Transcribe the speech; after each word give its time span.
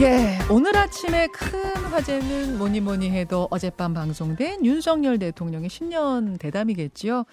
예, 0.00 0.38
오늘 0.50 0.74
아침에 0.74 1.26
큰 1.28 1.60
화제는 1.76 2.56
뭐니 2.56 2.80
뭐니 2.80 3.10
해도 3.10 3.46
어젯밤 3.50 3.92
방송된 3.92 4.64
윤석열 4.64 5.18
대통령의 5.18 5.68
신년 5.68 6.38
대담이겠지요. 6.38 7.24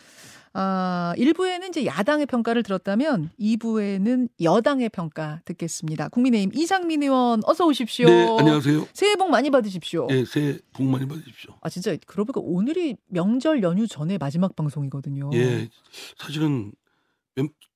아, 0.54 1.14
1부에는 1.18 1.70
이제 1.70 1.86
야당의 1.86 2.26
평가를 2.26 2.64
들었다면 2.64 3.32
2부에는 3.40 4.28
여당의 4.42 4.90
평가 4.90 5.42
듣겠습니다. 5.46 6.10
국민의힘 6.10 6.52
이상민 6.54 7.04
의원 7.04 7.42
어서 7.46 7.66
오십시오. 7.66 8.08
네, 8.08 8.28
안녕하세요. 8.38 8.88
새해 8.94 9.16
복 9.16 9.30
많이 9.30 9.50
받으십시오. 9.50 10.08
네, 10.08 10.26
새해 10.26 10.58
복 10.74 10.84
많이 10.84 11.08
받으십시오. 11.08 11.56
아, 11.62 11.70
진짜 11.70 11.96
그러고 12.06 12.34
보니까 12.34 12.42
오늘이 12.46 12.98
명절 13.08 13.64
연휴 13.64 13.88
전에 13.88 14.18
마지막 14.18 14.56
방송이거든요. 14.56 15.30
예, 15.34 15.70
사실은 16.18 16.74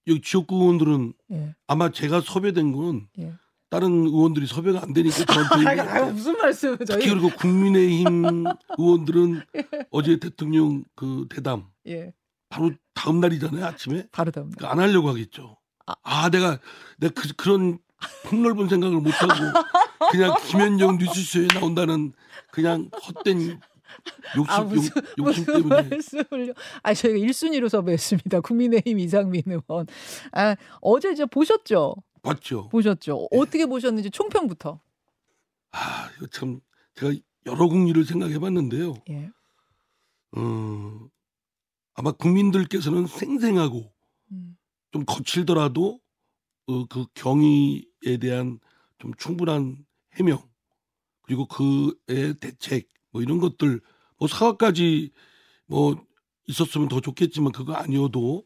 여기 0.08 0.22
지역구 0.22 0.56
의원들은 0.58 1.14
예. 1.32 1.56
아마 1.68 1.90
제가 1.90 2.20
섭외된 2.20 2.74
건 2.74 3.08
예. 3.20 3.32
다른 3.74 4.06
의원들이 4.06 4.46
섭외가 4.46 4.84
안 4.84 4.94
되니까 4.94 5.26
저한테 5.26 5.82
아, 5.82 6.06
무슨 6.06 6.38
말씀 6.38 6.78
저희 6.86 7.00
특히 7.00 7.10
그리고 7.10 7.30
국민의힘 7.30 8.44
의원들은 8.78 9.42
예. 9.56 9.68
어제 9.90 10.20
대통령 10.20 10.84
그 10.96 11.26
대담 11.28 11.66
예. 11.88 12.14
바로 12.50 12.70
다음 12.94 13.20
날이잖아요 13.20 13.66
아침에 13.66 14.06
바로 14.12 14.30
다음 14.30 14.52
날. 14.52 14.58
그러니까 14.58 14.72
안 14.72 14.88
하려고 14.88 15.10
하겠죠. 15.10 15.58
아, 15.88 15.96
아 16.04 16.30
내가 16.30 16.60
내가 17.00 17.14
그, 17.20 17.34
그런 17.36 17.80
폭넓은 18.26 18.70
생각을 18.70 19.02
못 19.02 19.10
하고 19.10 19.34
그냥 20.12 20.36
김현정 20.46 20.98
뉴스쇼에 20.98 21.48
나온다는 21.48 22.14
그냥 22.52 22.92
헛된 22.94 23.60
욕심, 24.38 24.54
아, 24.54 24.60
무슨, 24.62 25.02
욕, 25.18 25.34
심 25.34 25.46
때문에. 25.46 25.90
말씀을요. 25.90 26.54
아, 26.84 26.94
저희가 26.94 27.18
1순위로 27.18 27.70
섭외했습니다. 27.70 28.42
국민의힘 28.42 29.00
이상민 29.00 29.42
의원. 29.48 29.88
아, 30.32 30.56
어제 30.80 31.16
저 31.16 31.26
보셨죠? 31.26 31.96
봤죠. 32.24 32.70
보셨죠. 32.70 33.28
예. 33.32 33.38
어떻게 33.38 33.66
보셨는지 33.68 34.10
총평부터. 34.10 34.80
아, 35.72 36.10
이거 36.18 36.28
참 36.28 36.60
제가 36.96 37.14
여러 37.46 37.68
국리를 37.68 38.04
생각해 38.04 38.40
봤는데요. 38.40 38.96
예. 39.10 39.30
어, 40.36 41.10
아마 41.94 42.12
국민들께서는 42.14 43.06
생생하고 43.06 43.92
음. 44.32 44.58
좀 44.92 45.06
거칠더라도 45.06 46.00
어, 46.66 46.86
그 46.88 47.06
경위에 47.14 48.18
대한 48.20 48.60
좀 48.98 49.14
충분한 49.16 49.86
해명 50.14 50.40
그리고 51.24 51.46
그의 51.46 52.36
대책 52.40 52.88
뭐 53.12 53.22
이런 53.22 53.40
것들 53.40 53.82
뭐 54.18 54.28
사과까지 54.28 55.12
뭐 55.66 55.96
있었으면 56.48 56.88
더 56.88 57.02
좋겠지만 57.02 57.52
그거 57.52 57.74
아니어도 57.74 58.46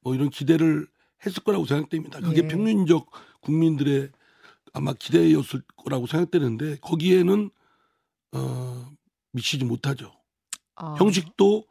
뭐 0.00 0.14
이런 0.14 0.30
기대를 0.30 0.88
했을 1.24 1.42
거라고 1.42 1.66
생각됩니다. 1.66 2.20
그게 2.20 2.42
예. 2.44 2.48
평균적 2.48 3.10
국민들의 3.40 4.10
아마 4.72 4.92
기대였을 4.92 5.62
거라고 5.76 6.06
생각되는데 6.06 6.76
거기에는 6.80 7.50
어 8.32 8.90
미치지 9.32 9.64
못하죠. 9.64 10.12
아. 10.76 10.94
형식도 10.98 11.64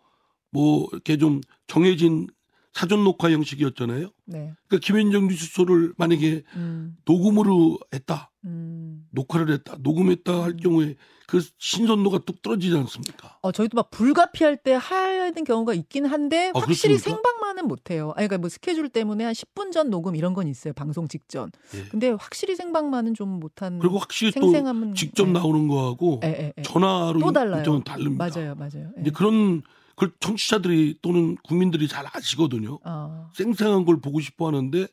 뭐 0.52 0.88
이렇게 0.92 1.18
좀 1.18 1.42
정해진 1.68 2.28
사전 2.74 3.04
녹화 3.04 3.32
형식이었잖아요. 3.32 4.12
네. 4.26 4.54
그러니까 4.68 4.86
김현정 4.86 5.28
뉴스쇼를 5.28 5.94
만약에 5.98 6.44
음. 6.56 6.96
녹음으로 7.06 7.80
했다, 7.92 8.32
음. 8.46 9.08
녹화를 9.12 9.52
했다, 9.52 9.78
녹음했다 9.80 10.44
할 10.44 10.52
음. 10.52 10.58
경우에 10.58 10.96
그 11.26 11.44
신선도가 11.58 12.20
뚝 12.20 12.42
떨어지지 12.44 12.78
않습니까? 12.78 13.40
어, 13.42 13.52
저희도 13.52 13.76
막 13.76 13.90
불가피할 13.90 14.58
때 14.58 14.74
하는 14.74 15.44
경우가 15.44 15.74
있긴 15.74 16.06
한데 16.06 16.52
아, 16.54 16.60
확실히 16.60 16.96
아, 16.96 16.98
생방 17.00 17.37
만은 17.68 17.70
못 17.70 17.92
해요. 17.92 18.14
아니, 18.16 18.28
그러니까 18.28 18.38
뭐 18.40 18.50
스케줄 18.50 18.90
때문에 18.90 19.24
한 19.24 19.34
10분 19.34 19.72
전 19.72 19.90
녹음 19.90 20.16
이런 20.16 20.34
건 20.34 20.48
있어요. 20.48 20.74
방송 20.74 21.08
직전. 21.08 21.52
예. 21.76 21.84
근데 21.90 22.10
확실히 22.10 22.56
생방만은 22.56 23.14
좀 23.14 23.40
못한. 23.40 23.78
그리고 23.80 23.98
확실히 24.00 24.32
생생함은, 24.32 24.90
또 24.90 24.94
직접 24.96 25.28
네. 25.28 25.34
나오는 25.34 25.68
거하고 25.68 26.22
예, 26.24 26.28
예, 26.28 26.54
예. 26.58 26.62
전화로 26.62 27.20
또 27.20 27.32
달라요. 27.32 27.84
다릅니다. 27.84 28.30
맞아요, 28.34 28.56
맞아요. 28.56 28.92
이제 29.00 29.12
그런 29.12 29.62
그걸 29.96 30.12
청취자들이 30.20 31.00
또는 31.02 31.36
국민들이 31.44 31.88
잘 31.88 32.06
아시거든요. 32.12 32.80
어. 32.84 33.30
생생한 33.36 33.86
걸 33.86 34.00
보고 34.00 34.20
싶어 34.20 34.48
하는데 34.48 34.88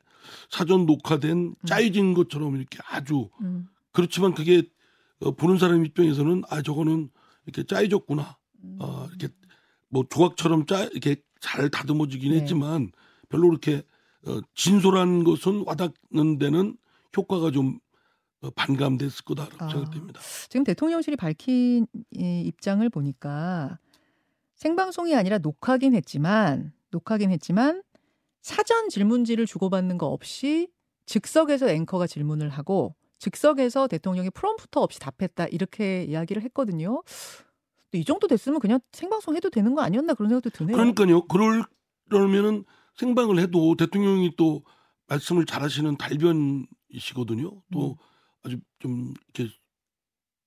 사전 0.50 0.86
녹화된 0.86 1.30
음. 1.30 1.54
짜여진 1.66 2.14
것처럼 2.14 2.56
이렇게 2.56 2.78
아주 2.88 3.28
음. 3.40 3.68
그렇지만 3.92 4.34
그게 4.34 4.62
어, 5.20 5.30
보는 5.32 5.58
사람 5.58 5.84
입장에서는 5.84 6.42
아 6.48 6.62
저거는 6.62 7.10
이렇게 7.46 7.64
짜여졌구나. 7.64 8.36
음. 8.64 8.78
어, 8.80 9.06
이렇게 9.10 9.32
뭐 9.90 10.04
조각처럼 10.08 10.66
짜 10.66 10.84
이렇게 10.84 11.16
잘 11.44 11.68
다듬어지긴 11.68 12.32
네. 12.32 12.40
했지만 12.40 12.90
별로 13.28 13.48
그렇게 13.48 13.82
어, 14.26 14.40
진솔한 14.54 15.24
것은 15.24 15.64
와닿는 15.66 16.38
데는 16.38 16.78
효과가 17.14 17.50
좀 17.50 17.78
어, 18.40 18.48
반감됐을 18.50 19.24
거다라고 19.26 19.62
아, 19.62 19.68
생각됩니다. 19.68 20.20
지금 20.48 20.64
대통령실이 20.64 21.16
밝힌 21.16 21.86
이 22.12 22.40
입장을 22.46 22.88
보니까 22.88 23.78
생방송이 24.54 25.14
아니라 25.14 25.36
녹화긴 25.36 25.94
했지만 25.94 26.72
녹화긴 26.90 27.30
했지만 27.30 27.82
사전 28.40 28.88
질문지를 28.88 29.44
주고받는 29.44 29.98
거 29.98 30.06
없이 30.06 30.70
즉석에서 31.04 31.68
앵커가 31.68 32.06
질문을 32.06 32.48
하고 32.48 32.94
즉석에서 33.18 33.88
대통령이 33.88 34.30
프롬프터 34.30 34.80
없이 34.80 34.98
답했다 34.98 35.46
이렇게 35.48 36.04
이야기를 36.04 36.42
했거든요. 36.44 37.02
이 37.98 38.04
정도 38.04 38.26
됐으면 38.26 38.60
그냥 38.60 38.80
생방송 38.92 39.36
해도 39.36 39.50
되는 39.50 39.74
거 39.74 39.82
아니었나 39.82 40.14
그런 40.14 40.30
생각도 40.30 40.50
드네요. 40.50 40.76
그러니까요. 40.76 41.22
그러면은 42.08 42.64
생방을 42.96 43.38
해도 43.38 43.74
대통령이 43.76 44.34
또 44.36 44.62
말씀을 45.06 45.46
잘하시는 45.46 45.96
달변이시거든요. 45.96 47.62
또 47.72 47.90
음. 47.90 47.94
아주 48.42 48.58
좀 48.78 49.14
이렇게 49.34 49.52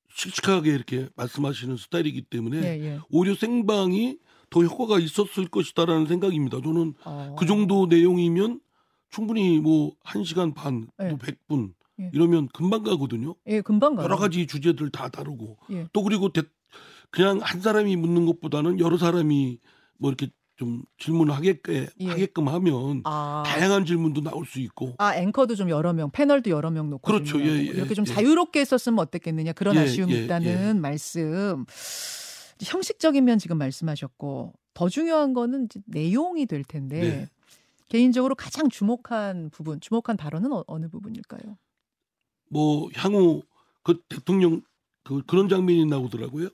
씩씩하게 0.09 0.71
이렇게 0.71 1.09
말씀하시는 1.15 1.77
스타일이기 1.77 2.23
때문에 2.23 2.57
예, 2.63 2.83
예. 2.83 2.99
오히려 3.09 3.35
생방이 3.35 4.17
더 4.49 4.61
효과가 4.61 4.99
있었을 4.99 5.47
것이다라는 5.47 6.07
생각입니다. 6.07 6.61
저는 6.61 6.93
어. 7.03 7.35
그 7.37 7.45
정도 7.45 7.85
내용이면 7.85 8.61
충분히 9.09 9.59
뭐 9.59 9.93
1시간 10.05 10.55
반, 10.55 10.87
예. 11.01 11.09
또 11.09 11.17
100분 11.17 11.73
예. 11.99 12.09
이러면 12.13 12.47
금방 12.49 12.83
가거든요. 12.83 13.35
예, 13.47 13.61
금방 13.61 13.95
가. 13.95 14.03
여러 14.03 14.17
가지 14.17 14.47
주제들 14.47 14.89
다 14.89 15.09
다루고 15.09 15.57
예. 15.71 15.87
또 15.93 16.03
그리고 16.03 16.31
대, 16.31 16.43
그냥 17.09 17.39
한 17.41 17.61
사람이 17.61 17.95
묻는 17.95 18.25
것보다는 18.25 18.79
여러 18.79 18.97
사람이 18.97 19.59
뭐 19.97 20.09
이렇게 20.09 20.31
좀 20.57 20.83
질문하게끔 20.97 21.87
예. 21.99 22.07
하게끔 22.07 22.47
하면 22.47 23.01
아. 23.05 23.43
다양한 23.45 23.85
질문도 23.85 24.21
나올 24.21 24.45
수 24.45 24.59
있고. 24.59 24.95
아 24.97 25.15
앵커도 25.15 25.55
좀 25.55 25.69
여러 25.69 25.93
명, 25.93 26.09
패널도 26.11 26.49
여러 26.49 26.71
명 26.71 26.89
놓고 26.89 27.09
그렇죠. 27.11 27.39
예, 27.39 27.45
예, 27.45 27.61
이렇게 27.61 27.93
좀 27.93 28.05
예. 28.07 28.13
자유롭게 28.13 28.59
했었으면 28.59 28.99
어땠겠느냐 28.99 29.53
그런 29.53 29.75
예, 29.75 29.81
아쉬움이 29.81 30.13
예, 30.13 30.23
있다는 30.23 30.81
말씀. 30.81 31.65
형식적인 32.59 33.23
면 33.23 33.37
지금 33.37 33.59
말씀하셨고 33.59 34.53
더 34.73 34.89
중요한 34.89 35.33
거는 35.33 35.69
내용이 35.85 36.47
될 36.47 36.63
텐데 36.63 36.99
네. 36.99 37.29
개인적으로 37.87 38.33
가장 38.35 38.67
주목한 38.67 39.51
부분, 39.51 39.79
주목한 39.79 40.17
발언은 40.17 40.51
어, 40.51 40.79
느 40.79 40.89
부분일까요? 40.89 41.57
뭐 42.49 42.89
향후 42.95 43.43
그 43.83 44.01
대통령 44.09 44.61
그 45.03 45.21
그런 45.25 45.47
장면이 45.49 45.85
나오더라고요. 45.85 46.49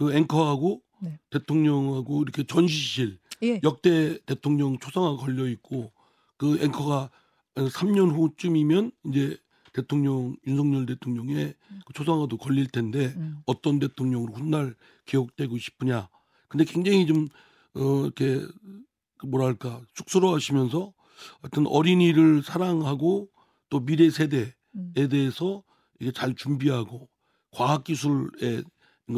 그 0.00 0.14
앵커하고 0.14 0.80
네. 1.00 1.18
대통령하고 1.28 2.22
이렇게 2.22 2.42
전시실 2.42 3.18
예. 3.42 3.60
역대 3.62 4.18
대통령 4.24 4.78
초상화 4.78 5.16
걸려 5.16 5.46
있고 5.46 5.92
그 6.38 6.58
앵커가 6.58 7.10
3년 7.54 8.10
후쯤이면 8.10 8.92
이제 9.08 9.36
대통령 9.74 10.36
윤석열 10.46 10.86
대통령의 10.86 11.54
음. 11.70 11.80
그 11.84 11.92
초상화도 11.92 12.38
걸릴 12.38 12.66
텐데 12.68 13.12
음. 13.14 13.42
어떤 13.44 13.78
대통령으로 13.78 14.32
훗날 14.32 14.74
기억되고 15.04 15.58
싶으냐. 15.58 16.08
근데 16.48 16.64
굉장히 16.64 17.06
좀 17.06 17.28
어, 17.74 18.04
이렇게 18.04 18.40
그 19.18 19.26
뭐랄까 19.26 19.82
쑥스러워하시면서 19.96 20.94
어떤 21.42 21.66
어린이를 21.66 22.42
사랑하고 22.42 23.28
또 23.68 23.80
미래 23.80 24.08
세대에 24.08 24.54
음. 24.76 24.94
대해서 24.94 25.62
이게 26.00 26.10
잘 26.10 26.34
준비하고 26.34 27.06
과학 27.50 27.84
기술에 27.84 28.62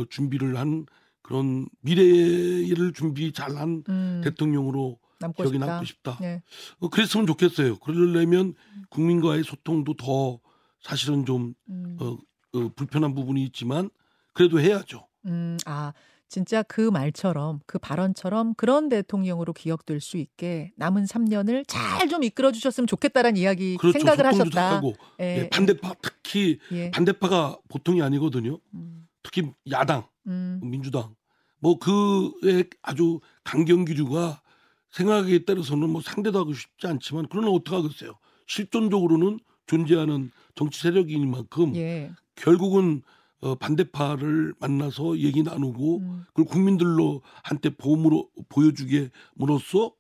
준비를 0.09 0.57
한 0.57 0.87
그런 1.23 1.69
미래를 1.81 2.93
준비 2.93 3.33
잘한 3.33 3.85
음. 3.89 4.21
대통령으로 4.25 4.99
남고 5.21 5.43
기억이 5.43 5.55
싶다. 5.55 5.67
남고 5.67 5.85
싶다. 5.85 6.19
네. 6.21 6.43
어, 6.81 6.89
그랬으면 6.89 7.27
좋겠어요. 7.27 7.79
그러려면 7.79 8.55
국민과의 8.91 9.45
소통도 9.45 9.95
더 9.95 10.41
사실은 10.81 11.25
좀 11.25 11.55
음. 11.69 11.97
어, 12.01 12.19
어, 12.59 12.71
불편한 12.75 13.15
부분이 13.15 13.43
있지만 13.45 13.89
그래도 14.35 14.61
해야죠. 14.61 15.07
음, 15.27 15.57
아 15.65 15.93
진짜 16.29 16.63
그 16.63 16.81
말처럼 16.81 17.61
그 17.67 17.79
발언처럼 17.79 18.55
그런 18.55 18.89
대통령으로 18.89 19.53
기억될 19.53 20.01
수 20.01 20.17
있게 20.17 20.73
남은 20.77 21.05
3년을 21.05 21.65
잘 21.69 22.09
좀 22.09 22.25
이끌어 22.25 22.51
주셨으면 22.51 22.87
좋겠다라는 22.89 23.37
이야기 23.37 23.77
그렇죠. 23.77 23.99
생각을 23.99 24.27
하셨다. 24.27 24.83
예, 25.21 25.43
예, 25.45 25.49
반대파 25.51 25.95
특히 26.03 26.59
예. 26.73 26.91
반대파가 26.91 27.59
보통이 27.69 28.03
아니거든요. 28.03 28.59
음. 28.75 29.07
특히 29.23 29.51
야당, 29.71 30.07
음. 30.27 30.61
민주당 30.63 31.15
뭐 31.59 31.79
그의 31.79 32.69
아주 32.83 33.21
강경 33.45 33.85
기류가 33.85 34.43
생각에 34.91 35.45
따라서는 35.45 35.89
뭐 35.91 36.03
상대도 36.03 36.39
하고 36.39 36.53
싶지 36.53 36.87
않지만 36.87 37.27
그러나 37.31 37.51
어떡하겠어요. 37.51 38.19
실존적으로는 38.47 39.39
존재하는 39.67 40.31
정치 40.55 40.81
세력이니만큼 40.83 41.77
예. 41.77 42.13
결국은 42.35 43.03
어, 43.41 43.55
반대파를 43.57 44.55
만나서 44.59 45.19
얘기 45.19 45.43
나누고 45.43 45.99
음. 45.99 46.25
그걸 46.29 46.45
국민들로 46.45 47.23
한때 47.43 47.71
보험으로 47.71 48.29
보여주게 48.49 49.11
으로써 49.41 49.93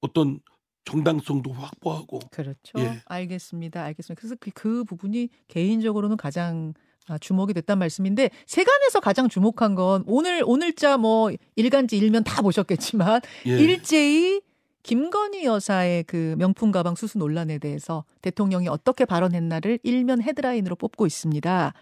어떤 0.00 0.40
정당성도 0.84 1.52
확보하고 1.52 2.18
그렇죠. 2.30 2.78
예. 2.78 3.00
알겠습니다. 3.06 3.82
알겠습니다. 3.84 4.18
그래서 4.18 4.36
그, 4.40 4.50
그 4.50 4.84
부분이 4.84 5.28
개인적으로는 5.48 6.16
가장 6.16 6.74
아, 7.10 7.18
주목이 7.18 7.52
됐단 7.54 7.76
말씀인데 7.78 8.30
세간에서 8.46 9.00
가장 9.00 9.28
주목한 9.28 9.74
건 9.74 10.04
오늘 10.06 10.44
오늘자 10.46 10.96
뭐 10.96 11.32
일간지 11.56 11.98
일면 11.98 12.22
다 12.22 12.40
보셨겠지만 12.40 13.20
예. 13.46 13.58
일제히 13.58 14.40
김건희 14.84 15.44
여사의 15.44 16.04
그 16.04 16.36
명품 16.38 16.70
가방 16.70 16.94
수수 16.94 17.18
논란에 17.18 17.58
대해서 17.58 18.04
대통령이 18.22 18.68
어떻게 18.68 19.04
발언했나를 19.04 19.80
일면 19.82 20.22
헤드라인으로 20.22 20.76
뽑고 20.76 21.04
있습니다. 21.06 21.74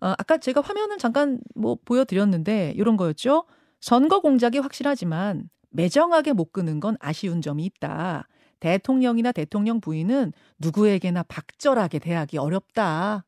어, 0.00 0.14
아까 0.18 0.38
제가 0.38 0.60
화면을 0.60 0.98
잠깐 0.98 1.40
뭐 1.56 1.76
보여드렸는데 1.84 2.74
이런 2.76 2.96
거였죠. 2.96 3.44
선거 3.80 4.20
공작이 4.20 4.58
확실하지만 4.58 5.50
매정하게 5.70 6.32
못 6.32 6.52
끄는 6.52 6.78
건 6.78 6.96
아쉬운 7.00 7.42
점이 7.42 7.64
있다. 7.64 8.28
대통령이나 8.60 9.32
대통령 9.32 9.80
부인은 9.80 10.32
누구에게나 10.60 11.24
박절하게 11.24 11.98
대하기 11.98 12.38
어렵다. 12.38 13.24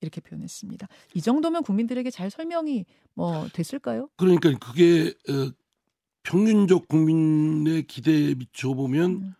이렇게 0.00 0.20
표현했습니다. 0.20 0.86
이 1.14 1.20
정도면 1.20 1.62
국민들에게 1.62 2.10
잘 2.10 2.30
설명이 2.30 2.84
뭐 3.14 3.48
됐을까요? 3.52 4.08
그러니까 4.16 4.52
그게 4.58 5.14
어, 5.28 5.50
평균적 6.22 6.88
국민의 6.88 7.84
기대에 7.86 8.34
미쳐 8.34 8.74
보면 8.74 9.10
음. 9.10 9.34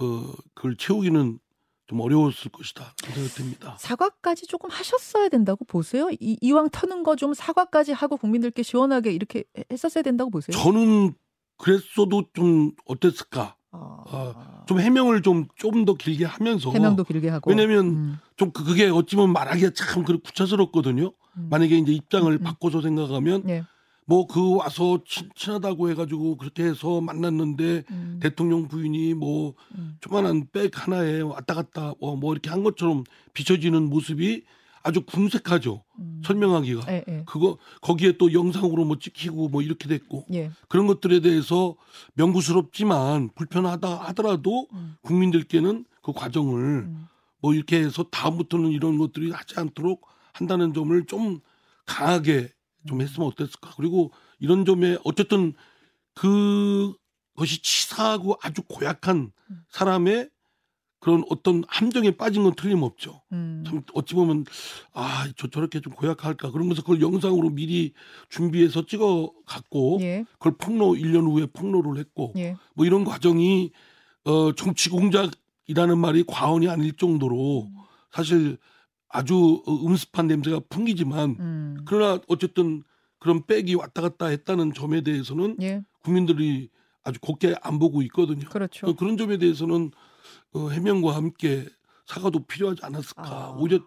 어, 0.00 0.32
그걸 0.54 0.76
채우기는 0.76 1.38
좀 1.86 2.00
어려웠을 2.00 2.50
것이다 2.50 2.94
생각됩니다. 3.04 3.76
사과까지 3.78 4.46
조금 4.46 4.70
하셨어야 4.70 5.28
된다고 5.28 5.64
보세요. 5.64 6.08
이, 6.18 6.38
이왕 6.40 6.70
터는 6.70 7.02
거 7.02 7.16
좀 7.16 7.34
사과까지 7.34 7.92
하고 7.92 8.16
국민들께 8.16 8.62
시원하게 8.62 9.12
이렇게 9.12 9.44
했었어야 9.70 10.02
된다고 10.02 10.30
보세요. 10.30 10.56
저는 10.56 11.12
그랬어도 11.58 12.24
좀 12.32 12.72
어땠을까? 12.86 13.56
아... 13.72 14.04
아, 14.06 14.64
좀 14.66 14.80
해명을 14.80 15.22
좀좀더 15.22 15.94
길게 15.94 16.24
하면서 16.24 16.70
해명도 16.70 17.04
길게 17.04 17.28
하고 17.28 17.50
왜냐면 17.50 17.86
음. 17.86 18.18
좀 18.36 18.50
그, 18.52 18.64
그게 18.64 18.88
어찌 18.88 19.16
보면 19.16 19.32
말하기가 19.32 19.70
참 19.74 20.04
구차스럽거든요. 20.04 21.12
음. 21.36 21.46
만약에 21.50 21.76
이제 21.78 21.92
입장을 21.92 22.30
음. 22.30 22.38
음. 22.38 22.42
바꿔서 22.42 22.80
생각하면 22.82 23.42
네. 23.44 23.64
뭐그 24.04 24.56
와서 24.56 24.98
친, 25.06 25.30
친하다고 25.34 25.90
해가지고 25.90 26.36
그렇게 26.36 26.64
해서 26.64 27.00
만났는데 27.00 27.84
음. 27.90 28.18
대통령 28.20 28.68
부인이 28.68 29.14
뭐 29.14 29.54
음. 29.76 29.96
조만한 30.00 30.46
백 30.52 30.86
하나에 30.86 31.20
왔다 31.20 31.54
갔다 31.54 31.94
뭐, 32.00 32.16
뭐 32.16 32.32
이렇게 32.32 32.50
한 32.50 32.62
것처럼 32.62 33.04
비춰지는 33.32 33.88
모습이 33.88 34.44
아주 34.82 35.02
궁색하죠. 35.02 35.84
음. 35.98 36.22
설명하기가. 36.24 36.92
에, 36.92 37.04
에. 37.08 37.22
그거 37.26 37.58
거기에 37.80 38.16
또 38.18 38.32
영상으로 38.32 38.84
뭐 38.84 38.98
찍히고 38.98 39.48
뭐 39.48 39.62
이렇게 39.62 39.88
됐고 39.88 40.26
예. 40.32 40.50
그런 40.68 40.86
것들에 40.86 41.20
대해서 41.20 41.76
명구스럽지만 42.14 43.30
불편하다 43.34 43.88
하더라도 44.08 44.66
음. 44.72 44.96
국민들께는 45.02 45.84
그 46.02 46.12
과정을 46.12 46.60
음. 46.60 47.06
뭐 47.40 47.54
이렇게 47.54 47.78
해서 47.78 48.04
다음부터는 48.04 48.70
이런 48.70 48.98
것들이 48.98 49.30
하지 49.30 49.58
않도록 49.58 50.06
한다는 50.32 50.72
점을 50.72 51.04
좀 51.06 51.40
강하게 51.86 52.50
좀 52.86 53.00
음. 53.00 53.02
했으면 53.02 53.28
어땠을까. 53.28 53.74
그리고 53.76 54.12
이런 54.38 54.64
점에 54.64 54.98
어쨌든 55.04 55.52
그것이 56.14 57.62
치사하고 57.62 58.38
아주 58.42 58.62
고약한 58.62 59.32
음. 59.50 59.64
사람의 59.70 60.30
그런 61.02 61.24
어떤 61.30 61.64
함정에 61.66 62.12
빠진 62.12 62.44
건 62.44 62.54
틀림없죠. 62.54 63.22
음. 63.32 63.64
참 63.66 63.82
어찌 63.92 64.14
보면 64.14 64.44
아, 64.94 65.26
저 65.36 65.48
저렇게 65.48 65.80
좀 65.80 65.92
고약할까 65.94 66.52
그러면서 66.52 66.82
그걸 66.82 67.00
영상으로 67.00 67.50
미리 67.50 67.92
준비해서 68.28 68.86
찍어 68.86 69.32
갖고 69.44 69.98
예. 70.00 70.24
그걸 70.34 70.52
폭로 70.56 70.92
1년 70.92 71.28
후에 71.28 71.46
폭로를 71.46 71.98
했고 71.98 72.32
예. 72.36 72.54
뭐 72.74 72.86
이런 72.86 73.04
과정이 73.04 73.72
어 74.24 74.52
정치 74.52 74.90
공작이라는 74.90 75.98
말이 75.98 76.22
과언이 76.24 76.68
아닐 76.68 76.92
정도로 76.92 77.64
음. 77.64 77.76
사실 78.12 78.56
아주 79.08 79.60
음습한 79.66 80.28
냄새가 80.28 80.60
풍기지만 80.68 81.36
음. 81.40 81.78
그러나 81.84 82.20
어쨌든 82.28 82.84
그런 83.18 83.44
백이 83.44 83.74
왔다 83.74 84.02
갔다 84.02 84.26
했다는 84.26 84.72
점에 84.72 85.00
대해서는 85.00 85.56
예. 85.62 85.82
국민들이 86.04 86.68
아주 87.02 87.18
곱게 87.18 87.56
안 87.60 87.80
보고 87.80 88.02
있거든요. 88.02 88.48
그렇죠. 88.48 88.94
그런 88.94 89.16
점에 89.16 89.38
대해서는 89.38 89.90
어, 90.54 90.68
해명과 90.68 91.14
함께 91.14 91.66
사과도 92.06 92.44
필요하지 92.46 92.84
않았을까. 92.84 93.22
아. 93.24 93.56
오히려 93.58 93.78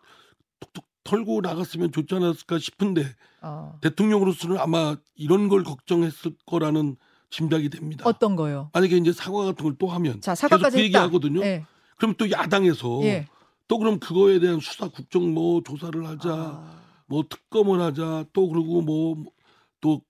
톡톡 0.60 0.86
털고 1.04 1.42
나갔으면 1.42 1.92
좋지 1.92 2.16
않았을까 2.16 2.58
싶은데 2.60 3.06
아. 3.42 3.74
대통령으로서는 3.82 4.58
아마 4.58 4.96
이런 5.16 5.50
걸 5.50 5.64
걱정했을 5.64 6.36
거라는 6.46 6.96
짐작이 7.30 7.70
됩니다. 7.70 8.04
어떤 8.08 8.36
거요? 8.36 8.70
만약에 8.74 8.98
이제 8.98 9.12
사과 9.12 9.46
같은 9.46 9.64
걸 9.64 9.76
또 9.78 9.88
하면 9.88 10.22
자, 10.22 10.34
사과까지 10.34 10.64
계속 10.64 10.78
그 10.78 10.84
얘기하거든요. 10.84 11.42
네. 11.42 11.66
그럼 11.98 12.16
또 12.18 12.30
야당에서 12.32 13.02
예. 13.04 13.28
또 13.68 13.78
그럼 13.78 14.00
그거에 14.00 14.40
대한 14.40 14.60
수사 14.60 14.88
국정 14.88 15.34
뭐 15.34 15.62
조사를 15.64 16.06
하자, 16.08 16.34
아. 16.34 16.82
뭐 17.08 17.24
특검을 17.30 17.82
하자, 17.82 18.26
또 18.34 18.48
그리고 18.50 18.82
뭐또그 18.82 20.06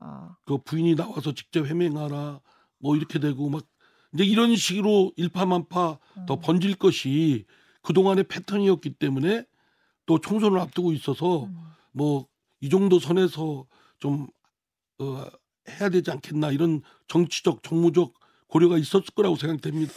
아. 0.00 0.36
그 0.46 0.58
부인이 0.58 0.94
나와서 0.96 1.32
직접 1.32 1.66
해명하라, 1.66 2.40
뭐 2.78 2.96
이렇게 2.96 3.18
되고 3.18 3.48
막 3.50 3.64
이제 4.14 4.24
이런 4.24 4.54
식으로 4.54 5.12
일파만파 5.16 5.98
음. 6.18 6.26
더 6.26 6.38
번질 6.38 6.76
것이 6.76 7.44
그동안의 7.82 8.24
패턴이었기 8.24 8.94
때문에 8.94 9.44
또 10.06 10.20
총선을 10.20 10.58
앞두고 10.60 10.92
있어서 10.92 11.44
음. 11.44 11.56
뭐이 11.92 12.70
정도 12.70 12.98
선에서 12.98 13.66
좀 13.98 14.28
어, 14.98 15.26
해야 15.68 15.88
되지 15.88 16.10
않겠나 16.10 16.50
이런 16.52 16.82
정치적 17.08 17.62
정무적 17.62 18.14
고려가 18.46 18.78
있었을 18.78 19.06
거라고 19.14 19.36
생각됩니다. 19.36 19.92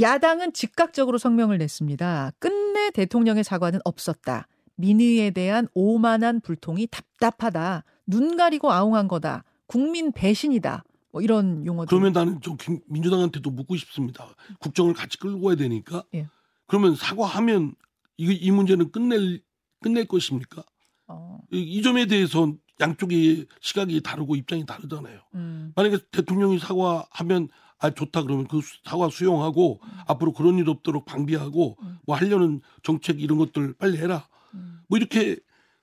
야당은 0.00 0.52
즉각적으로 0.52 1.18
성명을 1.18 1.58
냈습니다. 1.58 2.32
끝내 2.38 2.90
대통령의 2.90 3.42
사과는 3.42 3.80
없었다. 3.84 4.46
민의에 4.76 5.30
대한 5.30 5.66
오만한 5.74 6.40
불통이 6.40 6.86
답답하다. 6.88 7.84
눈 8.06 8.36
가리고 8.36 8.70
아웅한 8.70 9.08
거다. 9.08 9.42
국민 9.66 10.12
배신이다. 10.12 10.84
뭐 11.18 11.22
이런 11.22 11.66
용어들. 11.66 11.88
그러면 11.88 12.12
나는 12.12 12.40
좀 12.40 12.56
민주당한테도 12.86 13.50
묻고 13.50 13.76
싶습니다. 13.76 14.28
국정을 14.60 14.94
같이 14.94 15.18
끌고 15.18 15.40
가야 15.40 15.56
되니까. 15.56 16.04
예. 16.14 16.28
그러면 16.66 16.94
사과하면 16.94 17.74
이, 18.16 18.32
이 18.32 18.50
문제는 18.52 18.92
끝낼 18.92 19.42
끝낼 19.80 20.06
것입니까? 20.06 20.62
어. 21.08 21.40
이, 21.50 21.60
이, 21.60 21.82
점에 21.82 22.06
대해서 22.06 22.52
양쪽의 22.80 23.46
시각이 23.60 24.00
다르고 24.02 24.36
입장이 24.36 24.64
다르잖아요. 24.64 25.20
음. 25.34 25.72
만약에 25.74 25.98
대통령이 26.12 26.60
사과하면 26.60 27.48
아 27.78 27.90
좋다 27.90 28.22
그러면 28.22 28.46
그 28.46 28.60
사과 28.84 29.08
수용하고 29.08 29.80
음. 29.82 29.88
앞으로 30.06 30.32
그런 30.32 30.58
일 30.58 30.68
없도록 30.68 31.04
방비하고 31.04 31.78
음. 31.82 31.98
뭐 32.06 32.16
하려는 32.16 32.60
정책 32.84 33.20
이런 33.20 33.38
것들 33.38 33.74
빨리 33.74 33.98
해라. 33.98 34.28
음. 34.54 34.82
뭐 34.88 34.98
이렇게 34.98 35.36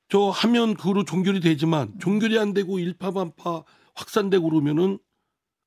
저 0.08 0.30
하면 0.30 0.76
그거로 0.76 1.04
종결이 1.04 1.42
되지만 1.42 1.90
음. 1.90 2.00
종결이 2.00 2.40
안 2.40 2.54
되고 2.54 2.80
일파만파 2.80 3.64
확산되고 3.96 4.50
그러면은 4.50 5.00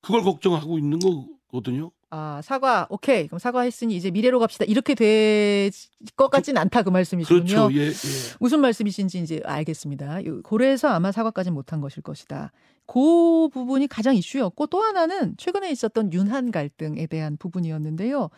그걸 0.08 0.22
걱정하고 0.22 0.78
있는 0.78 0.98
거거든요. 0.98 1.90
아, 2.08 2.40
사과, 2.42 2.86
오케이. 2.88 3.26
그럼 3.26 3.38
사과했으니 3.38 3.94
이제 3.94 4.10
미래로 4.10 4.38
갑시다. 4.38 4.64
이렇게 4.64 4.94
될 4.94 5.70
것 6.16 6.30
같진 6.30 6.54
그, 6.54 6.60
않다. 6.60 6.82
그 6.82 6.88
말씀이시군요. 6.88 7.68
그렇죠. 7.68 7.70
예, 7.74 7.88
예. 7.88 7.92
무슨 8.40 8.60
말씀이신지 8.60 9.18
이제 9.20 9.42
알겠습니다. 9.44 10.20
고래에서 10.44 10.88
아마 10.88 11.12
사과까지 11.12 11.50
못한 11.50 11.82
것일 11.82 12.02
것이다. 12.02 12.52
그 12.86 13.50
부분이 13.52 13.86
가장 13.88 14.16
이슈였고 14.16 14.68
또 14.68 14.80
하나는 14.80 15.36
최근에 15.36 15.70
있었던 15.70 16.10
윤한 16.14 16.50
갈등에 16.52 17.06
대한 17.06 17.36
부분이었는데요. 17.36 18.30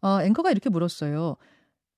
어, 0.00 0.22
앵커가 0.22 0.50
이렇게 0.50 0.70
물었어요. 0.70 1.36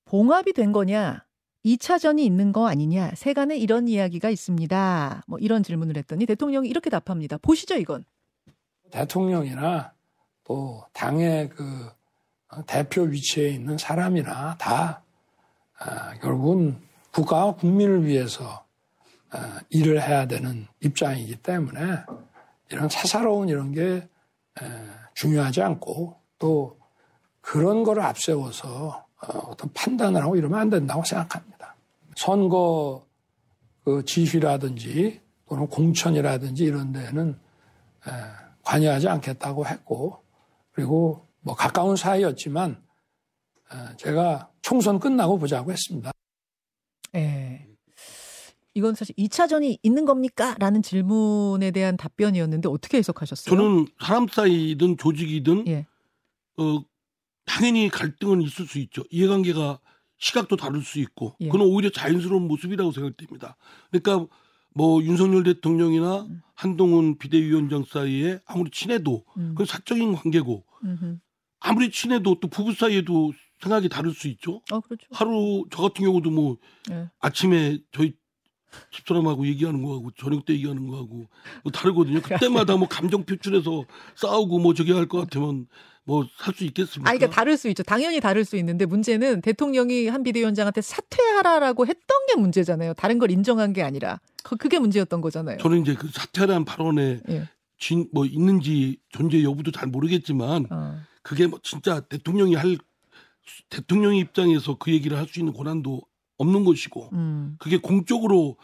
봉합이 0.07 0.55
된 0.55 0.73
거냐? 0.73 1.25
2차전이 1.65 2.19
있는 2.19 2.53
거 2.53 2.67
아니냐? 2.67 3.13
세간에 3.15 3.57
이런 3.57 3.87
이야기가 3.87 4.29
있습니다. 4.29 5.23
뭐 5.29 5.39
이런 5.39 5.63
질문을 5.63 5.97
했더니 5.99 6.27
대통령이 6.27 6.69
이렇게 6.69 6.91
답합니다. 6.91 7.39
보시죠, 7.39 7.77
이건. 7.77 8.05
대통령이나 8.91 9.93
또 10.45 10.85
당의 10.93 11.49
그 11.49 11.91
대표 12.67 13.03
위치에 13.03 13.49
있는 13.49 13.79
사람이나 13.79 14.57
다 14.59 15.03
아, 15.79 16.15
결국은 16.21 16.81
국가와 17.13 17.55
국민을 17.57 18.07
위해서 18.07 18.65
아, 19.31 19.61
일을 19.71 20.03
해야 20.03 20.27
되는 20.27 20.67
입장이기 20.81 21.37
때문에 21.37 21.81
이런 22.71 22.89
사사로운 22.89 23.49
이런 23.49 23.73
게 23.73 24.09
중요하지 25.15 25.63
않고 25.63 26.17
또 26.39 26.79
그런 27.41 27.83
거를 27.83 28.03
앞세워서 28.03 29.05
어, 29.23 29.39
어떤 29.49 29.73
판단을 29.73 30.23
하고 30.23 30.37
이러면 30.37 30.59
안 30.59 30.71
된다고 30.71 31.03
생각합니다. 31.05 31.75
선거 32.17 33.05
그 33.85 34.05
지휘라든지 34.05 35.21
또는 35.49 35.67
공천이라든지 35.67 36.65
이런 36.65 36.93
데는 36.93 37.39
관여하지 38.65 39.09
않겠다고 39.09 39.67
했고 39.67 40.23
그리고 40.73 41.29
뭐 41.41 41.55
가까운 41.55 41.97
사이였지만 41.97 42.83
어, 43.71 43.97
제가 43.97 44.51
총선 44.63 44.99
끝나고 44.99 45.39
보자고 45.39 45.71
했습니다. 45.73 46.11
예. 47.15 47.67
이건 48.75 48.95
사실 48.95 49.15
2차전이 49.17 49.79
있는 49.83 50.05
겁니까? 50.05 50.57
라는 50.59 50.83
질문에 50.83 51.71
대한 51.71 51.97
답변이었는데 51.97 52.69
어떻게 52.69 52.99
해석하셨어요? 52.99 53.57
저는 53.57 53.87
사람 54.01 54.27
사이든 54.27 54.97
조직이든 54.97 55.69
예. 55.69 55.87
어, 56.57 56.83
당연히 57.47 57.89
갈등은 57.89 58.43
있을 58.43 58.67
수 58.67 58.79
있죠. 58.79 59.05
이해관계가 59.11 59.79
시각도 60.19 60.57
다를 60.57 60.83
수 60.83 60.99
있고 60.99 61.37
예. 61.41 61.49
그건 61.49 61.69
오히려 61.69 61.91
자연스러운 61.91 62.49
모습이라고 62.49 62.91
생각됩니다. 62.91 63.57
그러니까 63.91 64.27
뭐 64.75 65.03
윤석열 65.03 65.45
대통령이나 65.45 66.23
음. 66.23 66.43
한동훈 66.55 67.17
비대위원장 67.19 67.85
사이에 67.89 68.41
아무리 68.45 68.71
친해도 68.71 69.25
음. 69.37 69.49
그건 69.51 69.67
사적인 69.67 70.15
관계고 70.15 70.65
음흠. 70.85 71.19
아무리 71.61 71.91
친해도 71.91 72.39
또 72.41 72.49
부부 72.49 72.75
사이에도 72.75 73.33
생각이 73.63 73.89
다를 73.89 74.13
수 74.13 74.29
있죠. 74.29 74.61
어, 74.71 74.81
그렇죠. 74.81 75.07
하루 75.13 75.65
저 75.71 75.83
같은 75.83 76.05
경우도 76.05 76.31
뭐 76.31 76.57
네. 76.89 77.09
아침에 77.21 77.79
저희 77.93 78.15
집사람하고 78.91 79.47
얘기하는 79.47 79.83
거하고 79.83 80.11
저녁 80.19 80.45
때 80.45 80.53
얘기하는 80.55 80.89
거하고 80.89 81.27
뭐 81.63 81.73
다르거든요. 81.73 82.21
그때마다 82.21 82.77
뭐 82.77 82.89
감정 82.89 83.25
표출해서 83.25 83.85
싸우고 84.17 84.59
뭐 84.59 84.75
저기 84.75 84.93
할 84.93 85.07
것 85.07 85.19
같으면 85.21 85.67
뭐살수 86.07 86.65
있겠습니까? 86.65 87.09
아, 87.11 87.15
그러니까 87.15 87.35
다를 87.35 87.57
수 87.57 87.69
있죠. 87.69 87.83
당연히 87.85 88.21
다를 88.21 88.45
수 88.45 88.57
있는데 88.57 88.85
문제는 88.85 89.41
대통령이 89.41 90.09
한 90.09 90.23
비대위원장한테 90.25 90.83
사퇴하라라고 90.83 91.87
했던 91.87 92.27
게 92.29 92.35
문제잖아요. 92.39 92.95
다른 92.95 93.19
걸 93.19 93.31
인정한 93.31 93.73
게 93.73 93.83
아니라 93.83 94.21
그, 94.45 94.57
그게 94.57 94.79
문제였던 94.79 95.21
거잖아요. 95.21 95.59
저는 95.59 95.81
이제 95.81 95.95
그 95.95 96.09
사퇴란 96.09 96.65
발언에 96.65 97.21
예. 97.31 97.49
진, 97.79 98.09
뭐 98.13 98.25
있는지 98.27 98.99
존재 99.09 99.43
여부도 99.43 99.73
잘 99.73 99.89
모르겠지만 99.89 100.67
어. 100.71 101.01
그게 101.23 101.49
뭐 101.49 101.59
진짜 101.63 102.01
대통령이 102.01 102.55
할 102.55 102.77
대통령 103.69 104.15
입장에서 104.15 104.77
그 104.79 104.93
얘기를 104.93 105.19
할 105.19 105.27
수 105.27 105.41
있는 105.41 105.53
권한도 105.53 106.03
없는 106.39 106.65
것이고 106.65 107.11
음. 107.15 107.57
그게 107.59 107.79
공적으로 107.79 108.57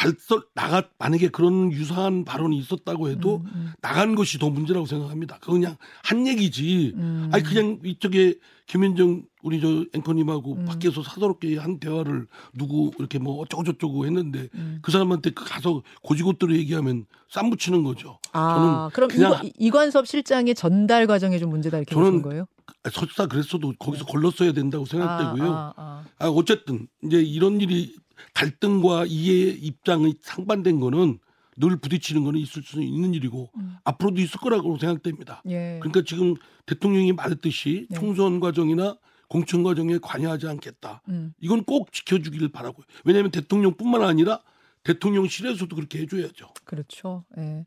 발설 0.00 0.42
나가 0.54 0.88
만약에 0.98 1.28
그런 1.28 1.70
유사한 1.72 2.24
발언이 2.24 2.56
있었다고 2.56 3.10
해도 3.10 3.42
음, 3.44 3.50
음. 3.54 3.72
나간 3.82 4.14
것이 4.14 4.38
더 4.38 4.48
문제라고 4.48 4.86
생각합니다. 4.86 5.38
그 5.42 5.52
그냥 5.52 5.76
한 6.02 6.26
얘기지. 6.26 6.94
음. 6.96 7.28
아니 7.30 7.44
그냥 7.44 7.78
이쪽에 7.84 8.36
김현정 8.66 9.24
우리 9.42 9.60
저 9.60 9.84
앵커님하고 9.92 10.54
음. 10.54 10.64
밖에서 10.64 11.02
사도롭게 11.02 11.58
한 11.58 11.78
대화를 11.78 12.28
누구 12.54 12.92
이렇게 12.98 13.18
뭐 13.18 13.42
어쩌고 13.42 13.64
저쩌고 13.64 14.06
했는데 14.06 14.48
음. 14.54 14.78
그 14.80 14.90
사람한테 14.90 15.30
그 15.30 15.44
가서 15.44 15.82
고지고대로 16.02 16.56
얘기하면 16.56 17.04
쌈 17.28 17.50
붙이는 17.50 17.82
거죠. 17.82 18.18
아, 18.32 18.54
저는 18.54 18.90
그럼 18.94 19.08
그냥 19.10 19.50
이관, 19.58 19.90
섭 19.90 20.06
실장의 20.06 20.54
전달 20.54 21.06
과정에 21.06 21.38
좀 21.38 21.50
문제다 21.50 21.76
이렇게 21.76 21.94
보는 21.94 22.22
거예요? 22.22 22.46
설사 22.90 23.26
그랬어도 23.26 23.74
거기서 23.78 24.04
네. 24.06 24.12
걸렀어야 24.12 24.52
된다고 24.52 24.86
생각되고요. 24.86 25.52
아, 25.52 25.74
아, 25.76 25.82
아. 25.82 26.04
아, 26.18 26.28
어쨌든 26.28 26.88
이제 27.04 27.20
이런 27.20 27.60
일이 27.60 27.94
갈등과 28.34 29.06
이해 29.06 29.50
입장이 29.50 30.14
상반된 30.20 30.80
거는 30.80 31.18
늘 31.56 31.76
부딪히는 31.76 32.24
거는 32.24 32.40
있을 32.40 32.62
수 32.62 32.82
있는 32.82 33.12
일이고 33.14 33.50
음. 33.56 33.76
앞으로도 33.84 34.20
있을 34.20 34.40
거라고 34.40 34.78
생각됩니다. 34.78 35.42
예. 35.48 35.78
그러니까 35.80 36.02
지금 36.06 36.34
대통령이 36.66 37.12
말했듯이 37.12 37.86
네. 37.90 37.98
총선 37.98 38.40
과정이나 38.40 38.96
공천 39.28 39.62
과정에 39.62 39.98
관여하지 39.98 40.48
않겠다. 40.48 41.02
음. 41.08 41.34
이건 41.38 41.64
꼭 41.64 41.92
지켜주기를 41.92 42.48
바라고요. 42.48 42.84
왜냐하면 43.04 43.30
대통령뿐만 43.30 44.02
아니라 44.02 44.40
대통령실에서도 44.82 45.74
그렇게 45.76 46.00
해줘야죠. 46.00 46.48
그렇죠. 46.64 47.24
예. 47.38 47.66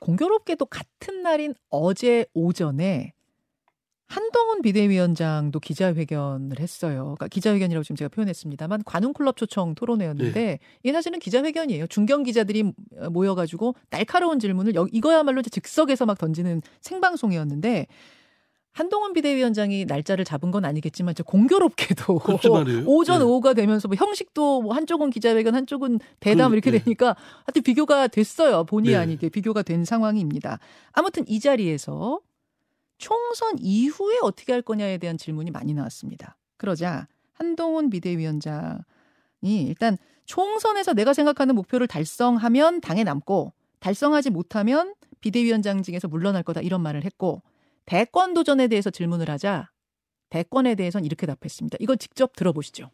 공교롭게도 0.00 0.66
같은 0.66 1.22
날인 1.22 1.54
어제 1.68 2.24
오전에 2.32 3.12
한동훈 4.08 4.62
비대위원장도 4.62 5.60
기자회견을 5.60 6.60
했어요. 6.60 7.02
그러니까 7.02 7.28
기자회견이라고 7.28 7.84
지금 7.84 7.96
제가 7.96 8.08
표현했습니다만 8.08 8.82
관훈클럽 8.84 9.36
초청 9.36 9.74
토론회였는데 9.74 10.32
네. 10.32 10.58
이게 10.82 10.92
사실은 10.92 11.18
기자회견이에요. 11.18 11.86
중견 11.88 12.24
기자들이 12.24 12.72
모여가지고 13.10 13.74
날카로운 13.90 14.38
질문을 14.38 14.72
이거야말로 14.92 15.42
즉석에서 15.42 16.06
막 16.06 16.16
던지는 16.16 16.62
생방송이었는데 16.80 17.86
한동훈 18.72 19.12
비대위원장이 19.12 19.84
날짜를 19.86 20.24
잡은 20.24 20.52
건 20.52 20.64
아니겠지만 20.64 21.14
공교롭게도 21.26 22.20
오전 22.86 23.18
네. 23.18 23.24
오후가 23.24 23.52
되면서 23.52 23.88
뭐 23.88 23.96
형식도 23.96 24.62
뭐 24.62 24.72
한쪽은 24.74 25.10
기자회견 25.10 25.54
한쪽은 25.54 25.98
대담 26.20 26.50
그, 26.50 26.56
이렇게 26.56 26.70
네. 26.70 26.78
되니까 26.78 27.16
하여튼 27.44 27.62
비교가 27.62 28.06
됐어요. 28.06 28.64
본의 28.64 28.92
네. 28.92 28.96
아니게 28.96 29.28
비교가 29.28 29.62
된 29.62 29.84
상황입니다. 29.84 30.60
아무튼 30.92 31.24
이 31.26 31.40
자리에서 31.40 32.20
총선 32.98 33.56
이후에 33.58 34.18
어떻게 34.22 34.52
할 34.52 34.62
거냐에 34.62 34.98
대한 34.98 35.16
질문이 35.16 35.50
많이 35.50 35.72
나왔습니다. 35.72 36.36
그러자 36.56 37.06
한동훈 37.32 37.88
비대위원장이 37.90 38.82
일단 39.44 39.96
총선에서 40.26 40.92
내가 40.92 41.14
생각하는 41.14 41.54
목표를 41.54 41.86
달성하면 41.86 42.80
당에 42.80 43.04
남고 43.04 43.52
달성하지 43.80 44.30
못하면 44.30 44.94
비대위원장직에서 45.20 46.08
물러날 46.08 46.42
거다 46.42 46.60
이런 46.60 46.82
말을 46.82 47.04
했고 47.04 47.42
대권 47.86 48.34
도전에 48.34 48.68
대해서 48.68 48.90
질문을 48.90 49.30
하자 49.30 49.70
대권에 50.30 50.74
대해서는 50.74 51.06
이렇게 51.06 51.26
답했습니다. 51.26 51.78
이거 51.80 51.96
직접 51.96 52.34
들어보시죠. 52.36 52.90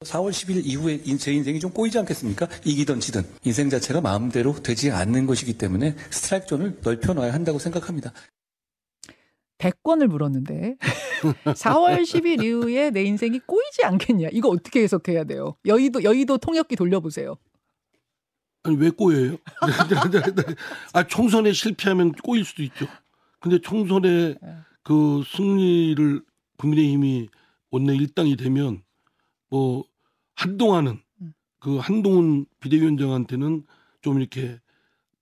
4월 0.00 0.30
10일 0.30 0.66
이후에 0.66 1.02
제 1.16 1.32
인생이 1.32 1.60
좀 1.60 1.70
꼬이지 1.70 1.98
않겠습니까? 2.00 2.48
이기든 2.64 3.00
지든 3.00 3.22
인생 3.44 3.70
자체가 3.70 4.00
마음대로 4.00 4.54
되지 4.62 4.90
않는 4.90 5.26
것이기 5.26 5.56
때문에 5.56 5.96
스트라이크 6.10 6.46
존을 6.46 6.80
넓혀놔야 6.82 7.32
한다고 7.32 7.58
생각합니다. 7.58 8.12
대권을 9.58 10.08
물었는데 10.08 10.76
4월 11.44 12.02
10일 12.02 12.42
이후에 12.42 12.90
내 12.90 13.02
인생이 13.04 13.40
꼬이지 13.40 13.84
않겠냐? 13.84 14.28
이거 14.32 14.48
어떻게 14.48 14.82
해석해야 14.82 15.24
돼요? 15.24 15.56
여의도 15.64 16.02
여의도 16.02 16.38
통역기 16.38 16.76
돌려보세요. 16.76 17.36
아니 18.64 18.76
왜 18.76 18.90
꼬여요? 18.90 19.36
아 20.92 21.06
총선에 21.06 21.52
실패하면 21.52 22.12
꼬일 22.12 22.44
수도 22.44 22.62
있죠. 22.64 22.86
근데 23.40 23.60
총선에 23.60 24.34
네. 24.40 24.56
그 24.82 25.22
승리를 25.26 26.22
국민의힘이 26.58 27.28
원내 27.70 27.94
일당이 27.94 28.36
되면 28.36 28.82
뭐 29.48 29.84
한동안은 30.34 31.00
음. 31.20 31.32
그 31.60 31.78
한동훈 31.78 32.46
비대위원장한테는 32.60 33.64
좀 34.02 34.20
이렇게 34.20 34.58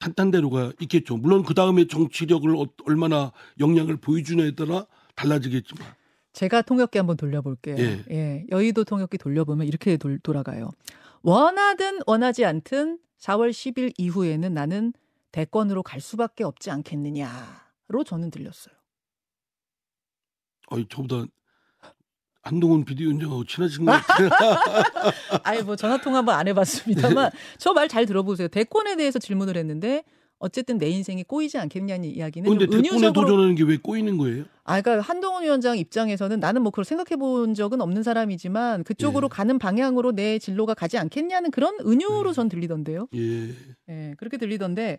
탄탄대로가 0.04 0.72
있겠죠. 0.82 1.16
물론 1.16 1.44
그 1.44 1.54
다음에 1.54 1.86
정치력을 1.86 2.54
어, 2.56 2.66
얼마나 2.86 3.32
역량을 3.58 3.96
보여주냐에 3.96 4.54
따라 4.54 4.86
달라지겠지만. 5.14 5.86
제가 6.32 6.62
통역기 6.62 6.98
한번 6.98 7.16
돌려볼게요. 7.16 7.76
예. 7.78 8.04
예. 8.10 8.46
여의도 8.50 8.84
통역기 8.84 9.18
돌려보면 9.18 9.66
이렇게 9.66 9.96
돌, 9.96 10.18
돌아가요. 10.18 10.70
원하든 11.22 12.00
원하지 12.06 12.44
않든 12.44 12.98
4월 13.18 13.50
10일 13.50 13.94
이후에는 13.96 14.52
나는 14.52 14.92
대권으로 15.32 15.82
갈 15.82 16.00
수밖에 16.00 16.44
없지 16.44 16.70
않겠느냐로 16.70 18.04
저는 18.04 18.30
들렸어요. 18.30 18.74
아니 20.68 20.86
저보다 20.88 21.24
한동훈 22.44 22.84
비대위원장하고 22.84 23.44
친하신 23.44 23.84
것 23.86 23.92
같아요. 23.92 24.28
아니 25.42 25.62
뭐 25.62 25.76
전화 25.76 25.96
통화 25.98 26.18
한번 26.18 26.34
안 26.36 26.46
해봤습니다만 26.48 27.30
저 27.58 27.72
말 27.72 27.88
잘 27.88 28.06
들어보세요. 28.06 28.48
대권에 28.48 28.96
대해서 28.96 29.18
질문을 29.18 29.56
했는데 29.56 30.04
어쨌든 30.38 30.76
내 30.78 30.88
인생이 30.90 31.22
꼬이지 31.24 31.56
않겠냐는 31.58 32.04
이야기는 32.10 32.48
근데 32.50 32.66
대권에 32.66 33.12
도전하는 33.12 33.54
게 33.54 33.62
왜 33.64 33.78
꼬이는 33.78 34.18
거예요? 34.18 34.44
아, 34.64 34.80
그러니까 34.82 35.02
한동훈 35.06 35.42
위원장 35.44 35.78
입장에서는 35.78 36.38
나는 36.40 36.62
뭐 36.62 36.70
그걸 36.70 36.84
생각해 36.84 37.16
본 37.16 37.54
적은 37.54 37.80
없는 37.80 38.02
사람이지만 38.02 38.84
그쪽으로 38.84 39.26
예. 39.26 39.34
가는 39.34 39.58
방향으로 39.58 40.12
내 40.12 40.38
진로가 40.38 40.74
가지 40.74 40.98
않겠냐는 40.98 41.50
그런 41.50 41.76
은유로 41.80 42.28
예. 42.30 42.32
전 42.34 42.48
들리던데요. 42.50 43.08
예. 43.14 43.54
예, 43.88 44.14
그렇게 44.18 44.36
들리던데 44.36 44.98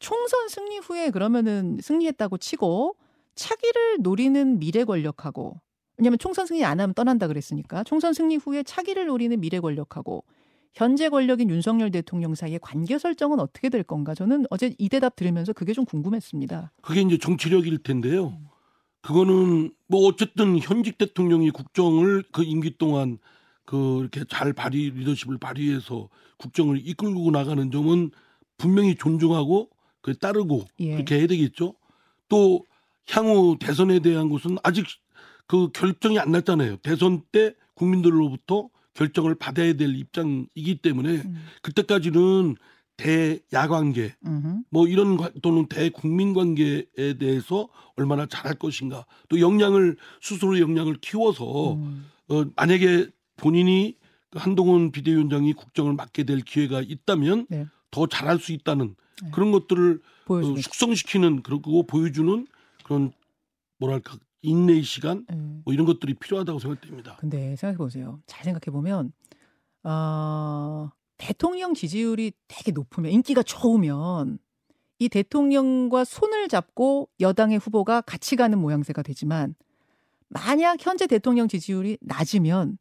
총선 0.00 0.48
승리 0.48 0.78
후에 0.78 1.10
그러면은 1.10 1.78
승리했다고 1.80 2.36
치고 2.38 2.96
차기를 3.36 3.98
노리는 4.00 4.58
미래 4.58 4.84
권력하고 4.84 5.60
왜냐하면 5.98 6.18
총선 6.18 6.46
승리 6.46 6.64
안 6.64 6.80
하면 6.80 6.94
떠난다 6.94 7.26
그랬으니까 7.26 7.84
총선 7.84 8.14
승리 8.14 8.36
후에 8.36 8.62
차기를 8.62 9.06
노리는 9.06 9.38
미래 9.40 9.60
권력하고 9.60 10.24
현재 10.72 11.08
권력인 11.08 11.50
윤석열 11.50 11.90
대통령 11.90 12.34
사이의 12.34 12.60
관계 12.62 12.98
설정은 12.98 13.40
어떻게 13.40 13.68
될 13.68 13.82
건가? 13.82 14.14
저는 14.14 14.46
어제 14.48 14.74
이 14.78 14.88
대답 14.88 15.16
들으면서 15.16 15.52
그게 15.52 15.72
좀 15.72 15.84
궁금했습니다. 15.84 16.72
그게 16.80 17.00
이제 17.00 17.18
정치력일 17.18 17.78
텐데요. 17.82 18.38
그거는 19.00 19.72
뭐 19.88 20.06
어쨌든 20.06 20.58
현직 20.58 20.98
대통령이 20.98 21.50
국정을 21.50 22.22
그 22.30 22.44
임기 22.44 22.78
동안 22.78 23.18
그 23.64 24.00
이렇게 24.00 24.24
잘 24.28 24.52
발휘 24.52 24.90
리더십을 24.90 25.38
발휘해서 25.38 26.08
국정을 26.36 26.80
이끌고 26.86 27.30
나가는 27.32 27.70
점은 27.70 28.10
분명히 28.56 28.94
존중하고 28.94 29.70
그 30.00 30.16
따르고 30.16 30.64
예. 30.80 30.92
그렇게 30.92 31.18
해야 31.18 31.26
되겠죠. 31.26 31.74
또 32.28 32.64
향후 33.08 33.56
대선에 33.58 34.00
대한 34.00 34.28
것은 34.28 34.58
아직 34.62 34.86
그 35.48 35.70
결정이 35.72 36.18
안 36.20 36.30
났잖아요. 36.30 36.76
대선 36.76 37.22
때 37.32 37.54
국민들로부터 37.74 38.68
결정을 38.94 39.34
받아야 39.34 39.72
될 39.72 39.96
입장이기 39.96 40.76
때문에 40.82 41.10
음. 41.10 41.44
그때까지는 41.62 42.56
대야관계 42.96 44.16
뭐 44.70 44.88
이런 44.88 45.16
또는 45.40 45.66
대국민 45.66 46.34
관계에 46.34 47.14
대해서 47.18 47.68
얼마나 47.96 48.26
잘할 48.26 48.56
것인가 48.56 49.06
또 49.28 49.40
역량을 49.40 49.96
스스로 50.20 50.58
역량을 50.58 50.98
키워서 51.00 51.74
음. 51.74 52.06
어 52.28 52.44
만약에 52.56 53.06
본인이 53.36 53.96
그 54.30 54.40
한동훈 54.40 54.90
비대위원장이 54.90 55.52
국정을 55.54 55.94
맡게 55.94 56.24
될 56.24 56.40
기회가 56.40 56.82
있다면 56.82 57.46
네. 57.48 57.66
더 57.92 58.08
잘할 58.08 58.40
수 58.40 58.52
있다는 58.52 58.96
네. 59.22 59.30
그런 59.30 59.52
것들을 59.52 60.00
어, 60.26 60.42
숙성시키는 60.60 61.42
그리고 61.42 61.84
보여주는 61.84 62.46
그런 62.82 63.12
뭐랄까 63.78 64.18
인내의 64.42 64.82
시간 64.82 65.24
네. 65.28 65.36
뭐 65.64 65.74
이런 65.74 65.86
것들이 65.86 66.14
필요하다고 66.14 66.58
생각됩니다. 66.58 67.16
근데 67.16 67.56
생각해 67.56 67.76
보세요. 67.76 68.20
잘 68.26 68.44
생각해 68.44 68.72
보면 68.72 69.12
어, 69.82 70.90
대통령 71.16 71.74
지지율이 71.74 72.32
되게 72.46 72.70
높으면 72.72 73.10
인기가 73.10 73.42
좋으면 73.42 74.38
이 75.00 75.08
대통령과 75.08 76.04
손을 76.04 76.48
잡고 76.48 77.08
여당의 77.20 77.58
후보가 77.58 78.00
같이 78.02 78.36
가는 78.36 78.58
모양새가 78.58 79.02
되지만 79.02 79.54
만약 80.28 80.84
현재 80.84 81.06
대통령 81.06 81.48
지지율이 81.48 81.98
낮으면 82.00 82.78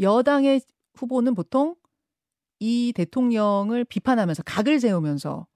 여당의 0.00 0.60
후보는 0.94 1.34
보통 1.34 1.76
이 2.58 2.92
대통령을 2.94 3.84
비판하면서 3.84 4.42
각을 4.44 4.80
세우면서 4.80 5.46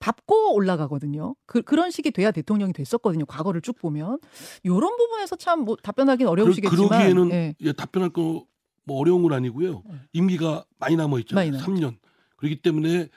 밟고 0.00 0.54
올라가거든요. 0.54 1.36
그, 1.46 1.62
그런 1.62 1.90
식이 1.92 2.10
돼야 2.10 2.30
대통령이 2.32 2.72
됐었거든요. 2.72 3.26
과거를 3.26 3.60
쭉 3.60 3.78
보면. 3.78 4.18
요런 4.66 4.96
부분에서 4.96 5.36
참 5.36 5.60
뭐 5.64 5.76
답변하기는 5.76 6.28
어려우시겠지만. 6.30 6.88
그러 6.88 6.98
기에는 6.98 7.30
예. 7.32 7.54
예, 7.60 7.72
답변할 7.72 8.10
거 8.10 8.44
뭐 8.84 8.98
어려운 8.98 9.22
건 9.22 9.34
아니고요. 9.34 9.82
예. 9.92 9.94
임기가 10.14 10.64
많이 10.78 10.96
남아 10.96 11.18
있잖아요. 11.20 11.52
많이 11.52 11.62
3년. 11.62 11.96
그렇기 12.36 12.62
때문에 12.62 13.08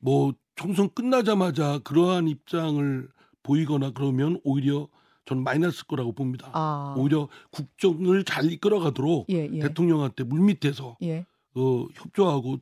뭐 0.00 0.32
총선 0.56 0.88
끝나자마자 0.92 1.78
그러한 1.84 2.26
입장을 2.26 3.08
보이거나 3.42 3.92
그러면 3.92 4.40
오히려 4.44 4.88
저는 5.26 5.44
마이너스 5.44 5.86
거라고 5.86 6.12
봅니다. 6.12 6.50
아. 6.54 6.94
오히려 6.96 7.28
국정을 7.50 8.24
잘 8.24 8.50
이끌어가도록 8.50 9.26
예, 9.30 9.48
예. 9.52 9.60
대통령한테 9.60 10.24
물밑에서 10.24 10.96
예. 11.02 11.26
어, 11.54 11.86
협조하고 11.94 12.56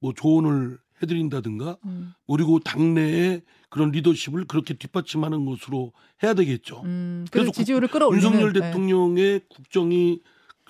뭐 0.00 0.12
조언을 0.14 0.78
해드린다든가 1.04 1.78
음. 1.84 2.12
그리고 2.26 2.58
당내에 2.58 3.42
그런 3.68 3.90
리더십을 3.90 4.46
그렇게 4.46 4.74
뒷받침하는 4.74 5.44
것으로 5.46 5.92
해야 6.22 6.34
되겠죠. 6.34 6.82
음, 6.84 7.26
그래서 7.30 7.50
지지율을 7.50 7.88
끌어올리는 7.88 8.24
윤석열 8.24 8.52
네. 8.52 8.60
대통령의 8.60 9.40
국정이 9.48 10.20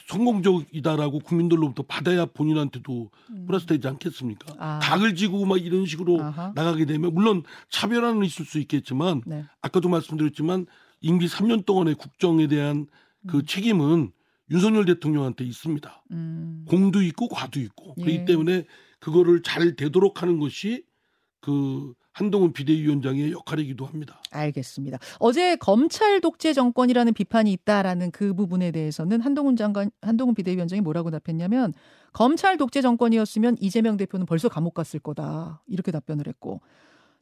성공적이다라고 0.09 1.21
국민들로부터 1.21 1.83
받아야 1.85 2.26
본인한테도 2.26 3.11
음. 3.31 3.47
플러스 3.47 3.67
되지 3.67 3.87
않겠습니까? 3.88 4.55
아. 4.59 4.81
각을 4.83 5.14
지고 5.14 5.45
막 5.47 5.62
이런 5.62 5.87
식으로 5.87 6.23
아하. 6.23 6.53
나가게 6.55 6.85
되면 6.85 7.14
물론 7.14 7.43
차별화는 7.71 8.25
있을 8.25 8.45
수 8.45 8.59
있겠지만 8.59 9.23
네. 9.26 9.45
아까도 9.62 9.88
말씀드렸지만 9.88 10.67
임기 11.00 11.26
3년 11.26 11.64
동안의 11.64 11.95
국정에 11.95 12.49
대한 12.49 12.87
그 13.26 13.38
음. 13.38 13.47
책임은 13.47 14.12
윤석열 14.50 14.85
대통령한테 14.85 15.45
있습니다. 15.45 16.05
음. 16.11 16.64
공도 16.69 17.03
있고 17.03 17.29
과도 17.29 17.61
있고 17.61 17.95
예. 17.99 18.03
그렇기 18.03 18.25
때문에 18.25 18.64
그거를 19.05 19.43
잘 19.43 19.77
되도록 19.77 20.23
하는 20.23 20.39
것이 20.39 20.83
그 21.41 21.93
한동훈 22.13 22.55
비대위원장의 22.55 23.33
역할이기도 23.33 23.85
합니다. 23.85 24.23
알겠습니다. 24.31 24.99
어제 25.19 25.57
검찰 25.57 26.23
독재 26.23 26.55
정권이라는 26.55 27.13
비판이 27.13 27.53
있다라는 27.53 28.13
그 28.13 28.33
부분에 28.33 28.71
대해서는 28.71 29.21
한동훈 29.21 29.57
장관, 29.57 29.91
한동훈 30.01 30.35
비대위원장이 30.35 30.81
뭐라고 30.81 31.11
답했냐면 31.11 31.75
검찰 32.15 32.57
독재 32.57 32.81
정권이었으면 32.81 33.59
이재명 33.61 33.99
대표는 33.99 34.25
벌써 34.25 34.49
감옥 34.49 34.73
갔을 34.73 35.01
거다 35.01 35.63
이렇게 35.67 35.93
답변을 35.93 36.27
했고 36.27 36.63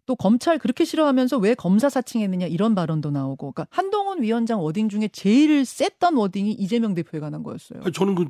또 0.06 0.14
검찰 0.14 0.58
그렇게 0.58 0.84
싫어하면서 0.84 1.38
왜 1.38 1.54
검사 1.54 1.88
사칭했느냐 1.88 2.46
이런 2.46 2.76
발언도 2.76 3.10
나오고 3.10 3.50
그러니까 3.50 3.66
한동훈 3.70 4.22
위원장 4.22 4.62
wording 4.62 4.88
중에 4.88 5.08
제일 5.08 5.64
셌던 5.64 6.14
wording이 6.14 6.52
이재명 6.52 6.94
대표에 6.94 7.18
관한 7.18 7.42
거였어요. 7.42 7.80
아니, 7.82 7.92
저는 7.92 8.14
그 8.14 8.26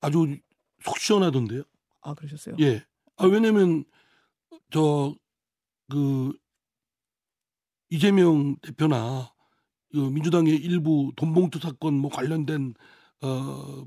아주 0.00 0.36
속 0.84 0.96
시원하던데요. 0.98 1.64
아 2.08 2.14
그러셨어요? 2.14 2.56
예. 2.60 2.82
아 3.16 3.26
왜냐면 3.26 3.84
저 4.70 5.14
그 5.88 6.32
이재명 7.90 8.56
대표나 8.60 9.32
그 9.90 9.96
민주당의 9.96 10.54
일부 10.56 11.12
돈봉투 11.16 11.58
사건 11.60 11.94
뭐 11.94 12.10
관련된 12.10 12.74
어 13.22 13.86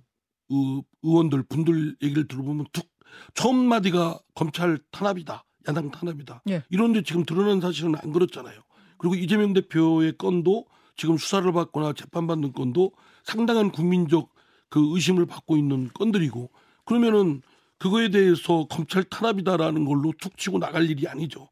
의원들 1.03 1.43
분들 1.43 1.97
얘기를 2.01 2.27
들어보면 2.27 2.65
툭 2.73 2.89
처음 3.35 3.55
마디가 3.67 4.19
검찰 4.33 4.79
탄압이다. 4.91 5.45
야당 5.67 5.91
탄압이다. 5.91 6.43
예. 6.49 6.63
이런데 6.69 7.03
지금 7.03 7.23
드러난 7.23 7.61
사실은 7.61 7.93
안 7.95 8.11
그렇잖아요. 8.11 8.59
그리고 8.97 9.15
이재명 9.15 9.53
대표의 9.53 10.17
건도 10.17 10.65
지금 10.95 11.17
수사를 11.17 11.49
받거나 11.51 11.93
재판받는 11.93 12.53
건도 12.53 12.93
상당한 13.23 13.71
국민적 13.71 14.33
그 14.69 14.95
의심을 14.95 15.27
받고 15.27 15.57
있는 15.57 15.89
건들이고 15.93 16.49
그러면은 16.85 17.41
그거에 17.81 18.09
대해서 18.09 18.67
검찰 18.69 19.03
탄압이다라는 19.03 19.85
걸로 19.85 20.13
툭 20.21 20.37
치고 20.37 20.59
나갈 20.59 20.87
일이 20.87 21.07
아니죠. 21.07 21.49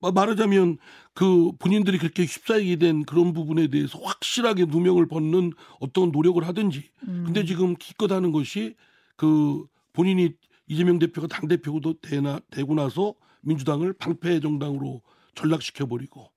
말하자면 0.00 0.78
그 1.14 1.52
본인들이 1.60 1.98
그렇게 1.98 2.24
휩싸이게 2.24 2.74
된 2.76 3.04
그런 3.04 3.32
부분에 3.32 3.68
대해서 3.68 4.00
확실하게 4.00 4.64
누명을 4.64 5.06
벗는 5.06 5.52
어떤 5.78 6.10
노력을 6.10 6.44
하든지. 6.44 6.90
음. 7.06 7.22
근데 7.24 7.44
지금 7.44 7.76
기껏 7.76 8.10
하는 8.10 8.32
것이 8.32 8.74
그 9.16 9.64
본인이 9.92 10.32
이재명 10.66 10.98
대표가 10.98 11.28
당 11.28 11.46
대표도 11.46 12.00
되나 12.00 12.40
되고 12.50 12.74
나서 12.74 13.14
민주당을 13.42 13.92
방패 13.92 14.40
정당으로 14.40 15.02
전락시켜 15.36 15.86
버리고 15.86 16.32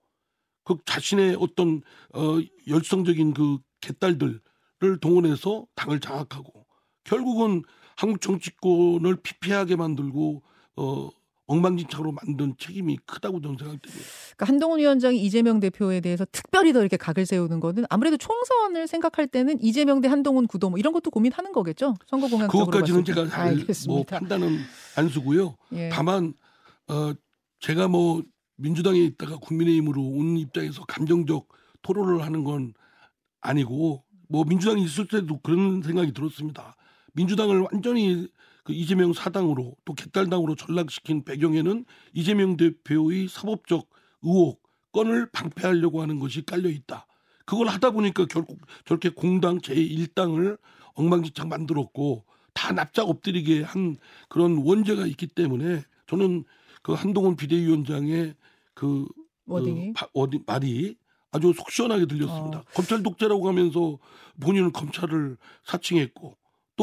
그 0.63 0.77
자신의 0.85 1.37
어떤 1.39 1.81
어 2.13 2.39
열성적인 2.67 3.33
그 3.33 3.57
개딸들을 3.81 4.41
동원해서 5.01 5.65
당을 5.73 5.99
장악하고 5.99 6.67
결국은 7.03 7.63
한국 8.01 8.19
정치권을 8.19 9.17
피폐하게 9.17 9.75
만들고 9.75 10.41
어 10.75 11.09
엉망진창으로 11.45 12.13
만든 12.13 12.55
책임이 12.57 12.97
크다고 13.05 13.41
저는 13.41 13.57
생각됩니다. 13.59 14.05
그러니까 14.35 14.45
한동훈 14.47 14.79
위원장이 14.79 15.21
이재명 15.21 15.59
대표에 15.59 15.99
대해서 15.99 16.25
특별히 16.31 16.73
더 16.73 16.79
이렇게 16.79 16.97
각을 16.97 17.27
세우는 17.27 17.59
거는 17.59 17.85
아무래도 17.91 18.17
총선을 18.17 18.87
생각할 18.87 19.27
때는 19.27 19.61
이재명 19.61 20.01
대 20.01 20.07
한동훈 20.07 20.47
구도 20.47 20.71
뭐 20.71 20.79
이런 20.79 20.93
것도 20.93 21.11
고민하는 21.11 21.51
거겠죠. 21.51 21.93
선거 22.07 22.27
공약적으로 22.27 22.65
그것까지는 22.65 23.05
제가 23.05 23.27
잘뭐 23.29 24.03
판단은 24.05 24.57
안 24.95 25.07
쓰고요. 25.07 25.55
예. 25.73 25.89
다만 25.89 26.33
어 26.87 27.13
제가 27.59 27.87
뭐 27.87 28.23
민주당에 28.55 28.97
있다가 28.99 29.37
국민의힘으로 29.37 30.01
온 30.01 30.37
입장에서 30.37 30.83
감정적 30.85 31.47
토론을 31.83 32.23
하는 32.23 32.43
건 32.43 32.73
아니고 33.41 34.03
뭐 34.27 34.43
민주당이 34.43 34.81
있을 34.85 35.07
때도 35.07 35.39
그런 35.41 35.83
생각이 35.83 36.13
들었습니다. 36.13 36.75
민주당을 37.13 37.67
완전히 37.71 38.27
그 38.63 38.73
이재명 38.73 39.13
사당으로 39.13 39.75
또 39.85 39.93
개딸당으로 39.93 40.55
전락시킨 40.55 41.23
배경에는 41.23 41.85
이재명 42.13 42.57
대표의 42.57 43.27
사법적 43.27 43.89
의혹 44.21 44.61
건을 44.91 45.29
방패하려고 45.31 46.01
하는 46.01 46.19
것이 46.19 46.45
깔려 46.45 46.69
있다. 46.69 47.07
그걸 47.45 47.67
하다 47.67 47.91
보니까 47.91 48.25
결국 48.25 48.59
저렇게 48.85 49.09
공당 49.09 49.59
제1당을 49.59 50.59
엉망진창 50.93 51.49
만들었고 51.49 52.25
다 52.53 52.71
납작 52.73 53.09
엎드리게 53.09 53.63
한 53.63 53.97
그런 54.29 54.57
원죄가 54.57 55.05
있기 55.07 55.27
때문에 55.27 55.83
저는 56.07 56.43
그 56.81 56.93
한동훈 56.93 57.35
비대위원장의 57.35 58.35
그, 58.73 59.07
그 59.47 59.93
바, 59.93 60.07
어디, 60.13 60.39
말이 60.45 60.95
아주 61.31 61.53
속 61.55 61.71
시원하게 61.71 62.05
들렸습니다. 62.05 62.59
어. 62.59 62.63
검찰 62.73 63.01
독재라고 63.03 63.47
하면서 63.47 63.97
본인은 64.39 64.73
검찰을 64.73 65.37
사칭했고 65.63 66.35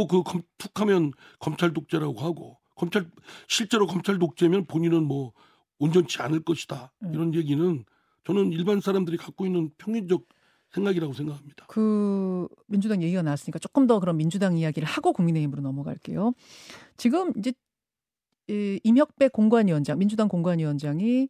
또 0.06 0.22
그 0.22 0.40
툭하면 0.58 1.12
검찰 1.40 1.72
독재라고 1.72 2.20
하고 2.20 2.58
검찰 2.76 3.10
실제로 3.48 3.86
검찰 3.86 4.18
독재면 4.18 4.66
본인은 4.66 5.04
뭐 5.04 5.32
온전치 5.78 6.22
않을 6.22 6.44
것이다 6.44 6.92
음. 7.02 7.14
이런 7.14 7.34
얘기는 7.34 7.84
저는 8.24 8.52
일반 8.52 8.80
사람들이 8.80 9.16
갖고 9.16 9.46
있는 9.46 9.70
평균적 9.78 10.26
생각이라고 10.72 11.14
생각합니다. 11.14 11.64
그 11.68 12.46
민주당 12.66 13.02
얘기가 13.02 13.22
나왔으니까 13.22 13.58
조금 13.58 13.86
더 13.86 13.98
그런 14.00 14.16
민주당 14.18 14.56
이야기를 14.56 14.86
하고 14.86 15.12
국민의힘으로 15.12 15.62
넘어갈게요. 15.62 16.34
지금 16.96 17.32
이제 17.38 17.52
이 18.48 18.78
임혁백 18.84 19.32
공관위원장, 19.32 19.98
민주당 19.98 20.28
공관위원장이 20.28 21.28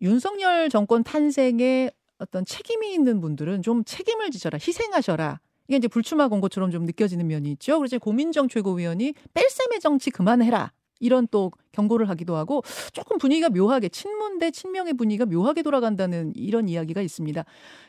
윤석열 0.00 0.70
정권 0.70 1.04
탄생에 1.04 1.90
어떤 2.18 2.44
책임이 2.44 2.92
있는 2.92 3.20
분들은 3.20 3.62
좀 3.62 3.84
책임을 3.84 4.30
지셔라, 4.30 4.56
희생하셔라. 4.56 5.40
이게 5.70 5.76
이제 5.76 5.86
불출마 5.86 6.26
공고처럼 6.26 6.72
좀 6.72 6.84
느껴지는 6.84 7.28
면이 7.28 7.52
있죠. 7.52 7.78
그래서 7.78 7.96
고민정 8.00 8.48
최고위원이 8.48 9.14
뺄셈의 9.34 9.78
정치 9.78 10.10
그만해라. 10.10 10.72
이런 10.98 11.28
또 11.30 11.52
경고를 11.70 12.08
하기도 12.08 12.34
하고 12.34 12.62
조금 12.92 13.18
분위기가 13.18 13.48
묘하게 13.48 13.88
친문 13.88 14.38
대 14.40 14.50
친명의 14.50 14.94
분위기가 14.94 15.24
묘하게 15.26 15.62
돌아간다는 15.62 16.32
이런 16.34 16.68
이야기가 16.68 17.00
있습니다. 17.02 17.44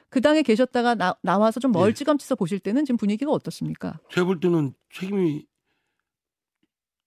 그 0.10 0.22
당에 0.22 0.44
계셨다가 0.44 0.94
나, 0.94 1.16
나와서 1.24 1.60
좀 1.60 1.72
네. 1.72 1.80
멀찌감치서 1.80 2.36
네. 2.36 2.38
보실 2.38 2.60
때는 2.60 2.86
지금 2.86 2.98
분위기가 2.98 3.32
어떻습니까? 3.32 4.00
제가 4.12 4.26
볼 4.28 4.40
때는 4.40 4.76
책임이 4.94 5.44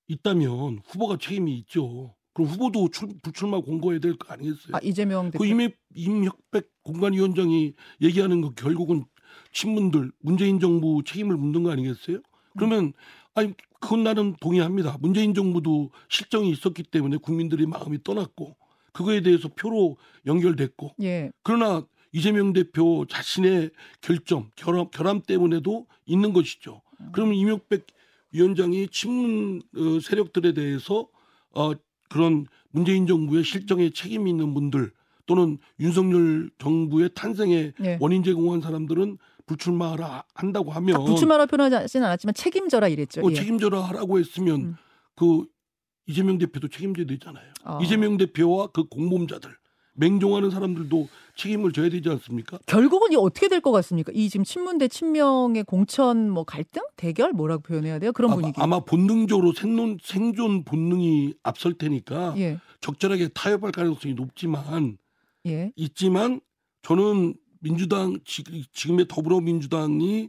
있다면 0.08 0.80
후보가 0.88 1.18
책임이 1.20 1.56
있죠. 1.60 2.16
그럼 2.34 2.50
후보도 2.50 2.88
출, 2.90 3.08
불출마 3.22 3.60
공고해야 3.60 4.00
될 4.00 4.16
거 4.18 4.32
아니겠어요? 4.32 4.72
아, 4.74 4.80
이재명 4.82 5.30
대표. 5.30 5.38
그 5.38 5.46
이미 5.48 5.70
임혁백 5.94 6.68
공관위원장이 6.82 7.74
얘기하는 8.02 8.40
거 8.40 8.50
결국은 8.50 9.04
친문들 9.52 10.12
문재인 10.20 10.60
정부 10.60 11.02
책임을 11.04 11.36
묻는 11.36 11.62
거 11.62 11.70
아니겠어요? 11.70 12.20
그러면 12.56 12.92
아니 13.34 13.52
그건 13.80 14.04
나는 14.04 14.34
동의합니다. 14.40 14.96
문재인 15.00 15.34
정부도 15.34 15.90
실정이 16.08 16.50
있었기 16.50 16.84
때문에 16.84 17.18
국민들의 17.18 17.66
마음이 17.66 18.02
떠났고 18.02 18.56
그거에 18.92 19.20
대해서 19.20 19.48
표로 19.48 19.96
연결됐고 20.24 20.94
예. 21.02 21.30
그러나 21.42 21.84
이재명 22.12 22.52
대표 22.52 23.04
자신의 23.08 23.70
결점 24.00 24.50
결함 24.54 24.88
결함 24.90 25.20
때문에도 25.22 25.86
있는 26.06 26.32
것이죠. 26.32 26.80
그러면 27.12 27.34
임혁백 27.34 27.86
위원장이 28.30 28.88
친문 28.88 29.62
어, 29.76 30.00
세력들에 30.00 30.54
대해서 30.54 31.08
어 31.50 31.72
그런 32.08 32.46
문재인 32.70 33.06
정부의 33.06 33.44
실정에 33.44 33.90
책임 33.90 34.28
있는 34.28 34.54
분들 34.54 34.92
또는 35.26 35.58
윤석열 35.80 36.50
정부의 36.58 37.10
탄생에 37.14 37.72
예. 37.82 37.98
원인 38.00 38.22
제공한 38.22 38.60
사람들은 38.60 39.18
불출마하라 39.46 40.24
한다고 40.34 40.70
하면 40.72 40.96
아, 40.96 41.04
불출마라 41.04 41.46
표현하지는 41.46 42.06
않았지만 42.06 42.34
책임져라 42.34 42.88
이랬죠. 42.88 43.20
어, 43.26 43.30
예. 43.30 43.34
책임져라 43.34 43.80
하라고 43.80 44.18
했으면 44.18 44.60
음. 44.60 44.76
그 45.14 45.44
이재명 46.06 46.38
대표도 46.38 46.68
책임져야 46.68 47.06
되잖아요. 47.06 47.44
아. 47.64 47.78
이재명 47.82 48.16
대표와 48.16 48.68
그 48.68 48.84
공범자들 48.84 49.50
맹종하는 49.96 50.50
사람들도 50.50 51.08
책임을 51.37 51.72
져야 51.72 51.88
되지 51.88 52.08
않습니까? 52.08 52.58
결국은 52.66 53.12
이 53.12 53.16
어떻게 53.16 53.48
될 53.48 53.60
것 53.60 53.70
같습니까? 53.70 54.10
이 54.14 54.28
지금 54.28 54.42
친문 54.44 54.78
대 54.78 54.88
친명의 54.88 55.62
공천 55.64 56.30
뭐 56.30 56.42
갈등 56.44 56.82
대결 56.96 57.32
뭐라고 57.32 57.62
표현해야 57.62 57.98
돼요? 58.00 58.12
그런 58.12 58.32
아마, 58.32 58.40
분위기. 58.40 58.60
아마 58.60 58.80
본능적으로 58.80 59.52
생존 59.52 59.98
생존 60.02 60.64
본능이 60.64 61.34
앞설 61.44 61.74
테니까 61.74 62.34
예. 62.38 62.58
적절하게 62.80 63.28
타협할 63.28 63.70
가능성이 63.72 64.14
높지만 64.14 64.98
예. 65.46 65.72
있지만 65.76 66.40
저는 66.83 67.35
민주당 67.61 68.18
지금의 68.24 69.07
더불어민주당이 69.09 70.28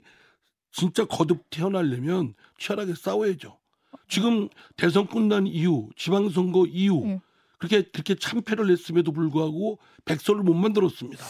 진짜 0.71 1.05
거듭 1.05 1.49
태어나려면 1.49 2.33
치열하게 2.59 2.95
싸워야죠. 2.95 3.57
지금 4.07 4.49
대선 4.75 5.07
끝난 5.07 5.47
이후, 5.47 5.89
지방선거 5.95 6.65
이후 6.67 7.05
네. 7.05 7.21
그렇게 7.57 7.83
그렇게 7.83 8.15
참패를 8.15 8.69
했음에도 8.69 9.11
불구하고 9.11 9.79
백서를 10.03 10.43
못 10.43 10.53
만들었습니다. 10.53 11.23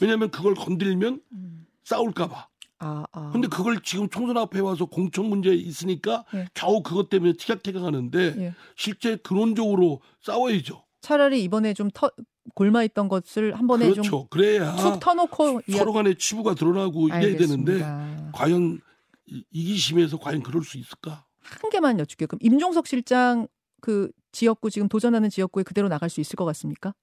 왜냐하면 0.00 0.30
그걸 0.30 0.54
건드리면 0.54 1.20
음. 1.32 1.66
싸울까봐. 1.84 2.48
아, 2.80 3.04
아. 3.12 3.30
근데 3.30 3.46
그걸 3.46 3.80
지금 3.82 4.08
총선 4.08 4.38
앞에 4.38 4.58
와서 4.60 4.86
공천 4.86 5.26
문제 5.26 5.52
있으니까 5.52 6.24
네. 6.32 6.46
겨우 6.54 6.82
그것 6.82 7.10
때문에 7.10 7.34
티격태격하는데 7.34 8.34
네. 8.34 8.54
실제 8.74 9.16
근원적으로 9.16 10.00
싸워야죠. 10.22 10.84
차라리 11.00 11.42
이번에 11.44 11.74
좀 11.74 11.90
터, 11.92 12.10
골마 12.54 12.82
있던 12.84 13.08
것을 13.08 13.54
한 13.58 13.66
번에 13.66 13.90
그렇죠. 13.90 14.02
좀 14.02 14.26
그래야 14.30 14.74
툭 14.76 15.00
터놓고 15.00 15.62
서로 15.70 15.92
간의 15.92 16.16
치부가 16.16 16.54
드러나고 16.54 17.08
이래야 17.08 17.36
되는데 17.36 17.80
과연 18.32 18.80
이기심에서 19.50 20.18
과연 20.18 20.42
그럴 20.42 20.62
수 20.64 20.78
있을까? 20.78 21.24
한 21.40 21.70
개만 21.70 21.98
여쭙게요. 21.98 22.26
그럼 22.26 22.38
임종석 22.42 22.86
실장 22.86 23.48
그 23.80 24.10
지역구 24.32 24.70
지금 24.70 24.88
도전하는 24.88 25.30
지역구에 25.30 25.62
그대로 25.62 25.88
나갈 25.88 26.10
수 26.10 26.20
있을 26.20 26.36
것 26.36 26.44
같습니까? 26.44 26.94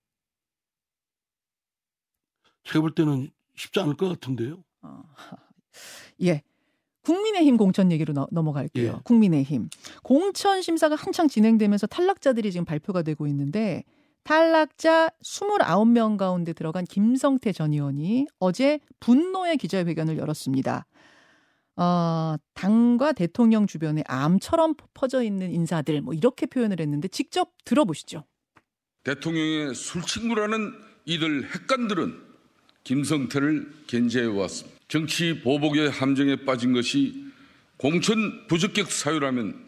제가 2.64 2.82
볼 2.82 2.94
때는 2.94 3.32
쉽지 3.56 3.80
않을 3.80 3.96
것 3.96 4.08
같은데요. 4.10 4.64
어, 4.82 5.04
예. 6.24 6.44
국민의힘 7.04 7.56
공천 7.56 7.92
얘기로 7.94 8.14
너, 8.14 8.28
넘어갈게요. 8.32 8.94
예. 8.98 9.02
국민의힘 9.04 9.70
공천 10.04 10.62
심사가 10.62 10.96
한창 10.96 11.30
진행되면서 11.30 11.88
탈락자들이 11.88 12.52
지금 12.52 12.66
발표가 12.66 13.02
되고 13.02 13.28
있는데 13.28 13.84
탈락자 14.28 15.10
29명 15.24 16.18
가운데 16.18 16.52
들어간 16.52 16.84
김성태 16.84 17.54
전 17.54 17.72
의원이 17.72 18.28
어제 18.40 18.82
분노의 19.00 19.56
기자회견을 19.56 20.18
열었습니다. 20.18 20.86
어, 21.78 22.36
당과 22.54 23.14
대통령 23.14 23.68
주변에 23.68 24.04
암처럼 24.06 24.76
퍼져 24.94 25.24
있는 25.24 25.54
인사들 25.54 26.02
뭐 26.02 26.14
이렇게 26.14 26.46
표현을 26.46 26.82
했는데 26.82 27.08
직접 27.08 27.54
들어보시죠. 27.64 28.26
대통령의 29.06 29.74
술친구라는 29.74 30.74
이들 31.06 31.46
핵관들은 31.46 32.14
김성태를 32.84 33.86
견제해 33.88 34.26
왔습니다. 34.26 34.78
정치 34.90 35.42
보복의 35.42 35.90
함정에 35.90 36.44
빠진 36.44 36.74
것이 36.74 37.32
공천 37.78 38.46
부적격 38.48 38.92
사유라면 38.92 39.68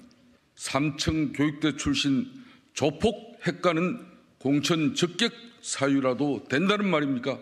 삼청 0.56 1.32
교육대 1.32 1.78
출신 1.78 2.28
조폭 2.74 3.40
핵관은 3.48 4.09
공천 4.40 4.96
적격 4.96 5.32
사유라도 5.62 6.46
된다는 6.46 6.90
말입니까? 6.90 7.40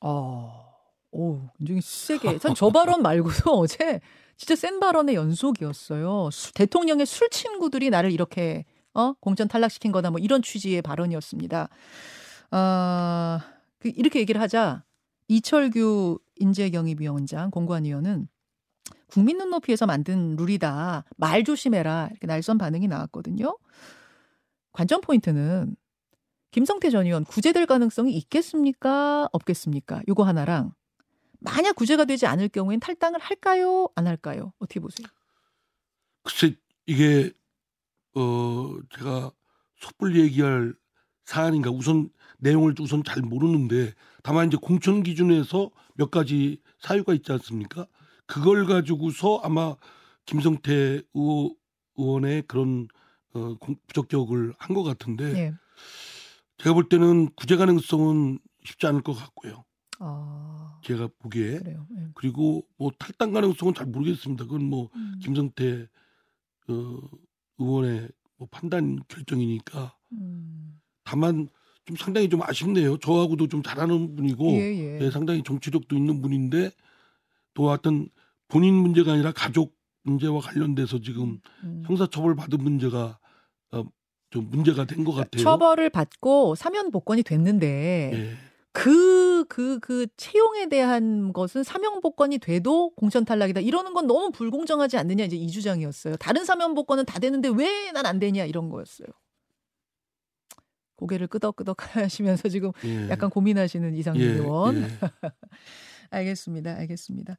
어, 0.00 0.64
오, 1.12 1.48
굉장히 1.58 1.80
세게. 1.80 2.38
저 2.56 2.70
발언 2.70 3.02
말고도 3.02 3.52
어제 3.58 4.00
진짜 4.36 4.56
센 4.56 4.80
발언의 4.80 5.14
연속이었어요. 5.14 6.30
수, 6.32 6.52
대통령의 6.52 7.06
술 7.06 7.30
친구들이 7.30 7.90
나를 7.90 8.10
이렇게 8.10 8.64
어 8.94 9.12
공천 9.14 9.48
탈락시킨 9.48 9.92
거다 9.92 10.10
뭐 10.10 10.18
이런 10.18 10.42
취지의 10.42 10.82
발언이었습니다. 10.82 11.68
아, 12.50 13.40
그 13.78 13.92
이렇게 13.94 14.20
얘기를 14.20 14.40
하자 14.40 14.84
이철규 15.28 16.18
인재경입위원장 16.36 17.50
공관위원은 17.50 18.28
국민 19.06 19.38
눈높이에서 19.38 19.86
만든 19.86 20.34
룰이다. 20.36 21.04
말 21.16 21.44
조심해라. 21.44 22.08
이렇게 22.10 22.26
날선 22.26 22.58
반응이 22.58 22.88
나왔거든요. 22.88 23.56
관전 24.72 25.00
포인트는 25.02 25.76
김성태 26.54 26.90
전 26.90 27.04
의원 27.06 27.24
구제될 27.24 27.66
가능성이 27.66 28.16
있겠습니까? 28.16 29.28
없겠습니까? 29.32 30.02
요거 30.06 30.22
하나랑 30.22 30.72
만약 31.40 31.74
구제가 31.74 32.04
되지 32.04 32.26
않을 32.26 32.48
경우엔 32.48 32.78
탈당을 32.78 33.18
할까요? 33.18 33.88
안 33.96 34.06
할까요? 34.06 34.52
어떻게 34.60 34.78
보세요? 34.78 35.04
글쎄 36.22 36.54
이게 36.86 37.32
어 38.14 38.76
제가 38.96 39.32
섣불리 39.80 40.20
얘기할 40.20 40.74
사안인가 41.24 41.70
우선 41.72 42.08
내용을 42.38 42.76
우선 42.78 43.02
잘 43.02 43.20
모르는데 43.22 43.92
다만 44.22 44.46
이제 44.46 44.56
공천 44.56 45.02
기준에서 45.02 45.72
몇 45.94 46.12
가지 46.12 46.60
사유가 46.78 47.14
있지 47.14 47.32
않습니까? 47.32 47.88
그걸 48.26 48.64
가지고서 48.66 49.40
아마 49.42 49.74
김성태 50.26 51.02
의원의 51.96 52.44
그런 52.46 52.86
어, 53.32 53.56
부적격을 53.88 54.54
한 54.56 54.76
것 54.76 54.84
같은데 54.84 55.32
네. 55.32 55.52
제가 56.58 56.74
볼 56.74 56.88
때는 56.88 57.30
구제 57.34 57.56
가능성은 57.56 58.38
쉽지 58.64 58.86
않을 58.86 59.02
것 59.02 59.14
같고요. 59.14 59.64
아... 60.00 60.80
제가 60.82 61.08
보기에 61.18 61.60
네. 61.60 61.76
그리고 62.14 62.66
뭐 62.76 62.90
탈당 62.98 63.32
가능성은 63.32 63.74
잘 63.74 63.86
모르겠습니다. 63.86 64.44
그건 64.44 64.64
뭐 64.64 64.90
음. 64.94 65.18
김성태 65.22 65.88
어, 66.68 66.98
의원의 67.58 68.08
뭐 68.36 68.48
판단 68.50 69.00
결정이니까. 69.08 69.96
음. 70.12 70.80
다만 71.04 71.48
좀 71.84 71.96
상당히 71.96 72.28
좀 72.28 72.42
아쉽네요. 72.42 72.96
저하고도 72.98 73.48
좀 73.48 73.62
잘하는 73.62 74.16
분이고 74.16 74.52
예, 74.52 74.76
예. 74.76 74.98
네, 74.98 75.10
상당히 75.10 75.42
정치력도 75.42 75.96
있는 75.96 76.22
분인데 76.22 76.70
또 77.52 77.68
하여튼 77.68 78.08
본인 78.48 78.74
문제가 78.74 79.12
아니라 79.12 79.32
가족 79.32 79.76
문제와 80.02 80.40
관련돼서 80.40 81.00
지금 81.00 81.40
음. 81.62 81.82
형사처벌 81.86 82.36
받은 82.36 82.62
문제가 82.62 82.98
어, 83.06 83.23
좀 84.34 84.48
문제가 84.50 84.84
된 84.84 85.04
것 85.04 85.12
같아요. 85.12 85.42
처벌을 85.44 85.90
받고 85.90 86.56
사면 86.56 86.90
복권이 86.90 87.22
됐는데 87.22 88.10
예. 88.14 88.30
그, 88.72 89.44
그, 89.48 89.78
그 89.78 90.08
채용에 90.16 90.68
대한 90.68 91.32
것은 91.32 91.62
사면 91.62 92.00
복권이 92.00 92.38
돼도 92.38 92.90
공천 92.96 93.24
탈락이다. 93.24 93.60
이러는 93.60 93.94
건 93.94 94.08
너무 94.08 94.32
불공정하지 94.32 94.96
않느냐 94.96 95.24
이제 95.24 95.36
이 95.36 95.48
주장이었어요. 95.48 96.16
다른 96.16 96.44
사면 96.44 96.74
복권은 96.74 97.04
다 97.04 97.20
되는데 97.20 97.48
왜 97.48 97.92
난 97.92 98.06
안 98.06 98.18
되냐 98.18 98.44
이런 98.44 98.70
거였어요. 98.70 99.06
고개를 100.96 101.28
끄덕끄덕 101.28 101.76
하시면서 101.96 102.48
지금 102.48 102.72
예. 102.84 103.08
약간 103.10 103.30
고민하시는 103.30 103.94
이상민 103.94 104.22
예. 104.26 104.32
의원. 104.32 104.82
예. 104.82 104.88
알겠습니다. 106.10 106.74
알겠습니다. 106.76 107.36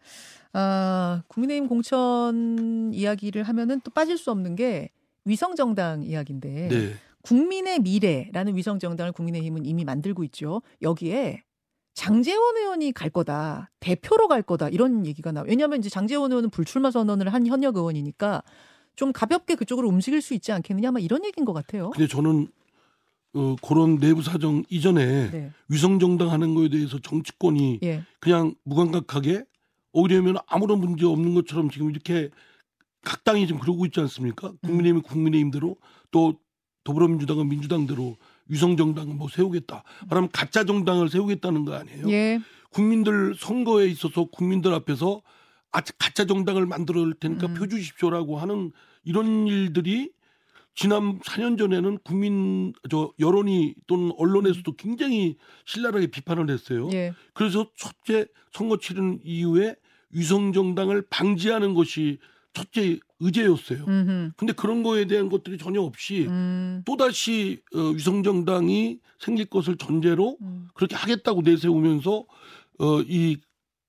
아, 0.54 1.24
국민의힘 1.28 1.68
공천 1.68 2.92
이야기를 2.94 3.44
하면은 3.44 3.82
또 3.84 3.92
빠질 3.92 4.18
수 4.18 4.32
없는 4.32 4.56
게 4.56 4.92
위성정당 5.26 6.04
이야기인데 6.04 6.68
네. 6.70 6.94
국민의 7.24 7.80
미래라는 7.80 8.56
위성정당을 8.56 9.12
국민의힘은 9.12 9.66
이미 9.66 9.84
만들고 9.84 10.24
있죠. 10.26 10.62
여기에 10.82 11.44
장재원 11.96 12.58
의원이 12.58 12.92
갈 12.92 13.10
거다. 13.10 13.72
대표로 13.80 14.28
갈 14.28 14.42
거다. 14.42 14.70
이런 14.70 15.06
얘기가 15.06 15.32
나와요. 15.32 15.50
왜냐하면 15.50 15.80
이제 15.80 15.90
장재원 15.90 16.32
의원은 16.32 16.50
불출마 16.52 16.92
선언을 16.92 17.34
한 17.34 17.48
현역 17.48 17.78
의원이니까 17.78 18.44
좀 18.96 19.12
가볍게 19.12 19.56
그쪽으로 19.56 19.88
움직일 19.88 20.22
수 20.22 20.34
있지 20.34 20.52
않겠느냐. 20.52 20.92
막 20.92 21.02
이런 21.02 21.26
얘기인 21.26 21.46
것 21.46 21.54
같아요. 21.54 21.90
근데 21.92 22.08
저는 22.08 22.48
어, 23.34 23.56
그런 23.62 24.00
내부 24.00 24.22
사정 24.22 24.64
이전에 24.70 25.32
네. 25.32 25.52
위성정당 25.68 26.32
하는 26.32 26.54
거에 26.54 26.70
대해서 26.70 27.00
정치권이 27.00 27.80
예. 27.84 28.04
그냥 28.20 28.56
무감각하게 28.64 29.46
오히려면 29.92 30.38
아무런 30.48 30.80
문제 30.80 31.06
없는 31.06 31.34
것처럼 31.34 31.70
지금 31.70 31.90
이렇게 31.90 32.30
각 33.06 33.24
당이 33.24 33.48
지금 33.48 33.62
그러고 33.62 33.86
있지 33.86 34.02
않습니까? 34.02 34.52
국민의힘이 34.64 35.02
국민의힘대로 35.04 35.78
또 36.12 36.34
더불어민주당은 36.84 37.48
민주당대로 37.48 38.18
위성정당을 38.48 39.16
뭐 39.16 39.30
세우겠다. 39.30 39.84
말하면 40.10 40.30
가짜 40.32 40.66
정당을 40.66 41.10
세우겠다는 41.10 41.66
거 41.66 41.76
아니에요? 41.76 42.10
예. 42.10 42.40
국민들 42.70 43.34
선거에 43.38 43.88
있어서 43.88 44.26
국민들 44.26 44.74
앞에서 44.74 45.22
아, 45.72 45.82
가짜 45.98 46.26
정당을 46.26 46.66
만들어 46.66 47.02
올 47.02 47.14
테니까 47.14 47.48
음. 47.48 47.54
표 47.54 47.68
주십시오라고 47.68 48.38
하는 48.38 48.72
이런 49.04 49.48
일들이 49.48 50.12
지난 50.74 51.20
4년 51.20 51.58
전에는 51.58 52.00
국민 52.04 52.74
저 52.90 53.12
여론이 53.20 53.76
또는 53.88 54.12
언론에서도 54.18 54.76
굉장히 54.76 55.38
신랄하게 55.66 56.08
비판을 56.08 56.50
했어요. 56.50 56.90
예. 56.94 57.14
그래서 57.34 57.72
첫째 57.78 58.28
선거 58.52 58.78
치른 58.78 59.20
이후에 59.24 59.76
위성 60.12 60.54
정당을 60.54 61.08
방지하는 61.10 61.74
것이 61.74 62.20
첫째 62.56 63.00
의제였어요. 63.20 63.86
음흠. 63.86 64.32
근데 64.38 64.54
그런 64.54 64.82
거에 64.82 65.06
대한 65.06 65.30
것들이 65.30 65.58
전혀 65.58 65.82
없이 65.82 66.26
음. 66.28 66.82
또다시 66.86 67.62
어, 67.76 67.80
위성 67.90 68.24
정당이 68.24 69.00
생길 69.20 69.46
것을 69.46 69.78
전제로 69.78 70.38
음. 70.42 70.68
그렇게 70.74 70.96
하겠다고 70.96 71.42
내세우면서 71.42 72.26
어, 72.80 73.02
이 73.02 73.38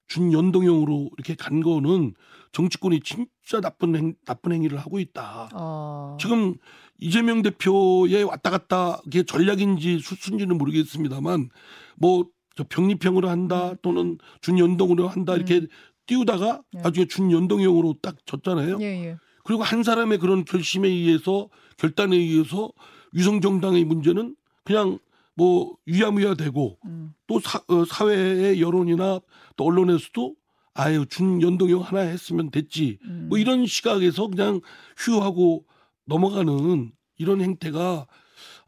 준연동형으로 0.08 1.10
이렇게 1.16 1.34
간 1.34 1.62
거는 1.62 2.14
정치권이 2.52 3.00
진짜 3.00 3.60
나쁜 3.60 3.96
행, 3.96 4.14
나쁜 4.24 4.52
행위를 4.52 4.78
하고 4.78 4.98
있다. 4.98 5.50
어. 5.54 6.16
지금 6.20 6.54
이재명 6.98 7.42
대표의 7.42 8.24
왔다 8.24 8.50
갔다 8.50 9.00
게 9.10 9.22
전략인지 9.22 10.00
수순지는 10.00 10.58
모르겠습니다만 10.58 11.48
뭐 11.96 12.36
저 12.56 12.64
병립형으로 12.68 13.28
한다 13.28 13.70
음. 13.72 13.76
또는 13.82 14.18
준연동으로 14.40 15.06
한다 15.08 15.36
이렇게 15.36 15.60
음. 15.60 15.68
띄우다가 16.06 16.62
네. 16.72 16.80
나중에 16.82 17.06
준연동형으로 17.06 17.96
딱 18.02 18.16
졌잖아요. 18.26 18.78
예, 18.80 19.06
예. 19.06 19.16
그리고 19.44 19.62
한 19.62 19.82
사람의 19.82 20.18
그런 20.18 20.44
결심에 20.44 20.88
의해서 20.88 21.48
결단에 21.76 22.16
의해서 22.16 22.70
위성정당의 23.12 23.84
문제는 23.84 24.36
그냥 24.64 24.98
뭐 25.34 25.76
유야무야 25.86 26.34
되고 26.34 26.78
음. 26.84 27.14
또 27.26 27.38
사, 27.40 27.60
어, 27.68 27.84
사회의 27.84 28.60
여론이나 28.60 29.20
또 29.56 29.64
언론에서도 29.64 30.34
아유 30.74 31.06
준연동형 31.06 31.80
하나 31.80 32.00
했으면 32.00 32.50
됐지 32.50 32.98
음. 33.04 33.26
뭐 33.28 33.38
이런 33.38 33.66
시각에서 33.66 34.28
그냥 34.28 34.60
휴하고 34.96 35.64
넘어가는 36.06 36.92
이런 37.18 37.40
행태가 37.40 38.06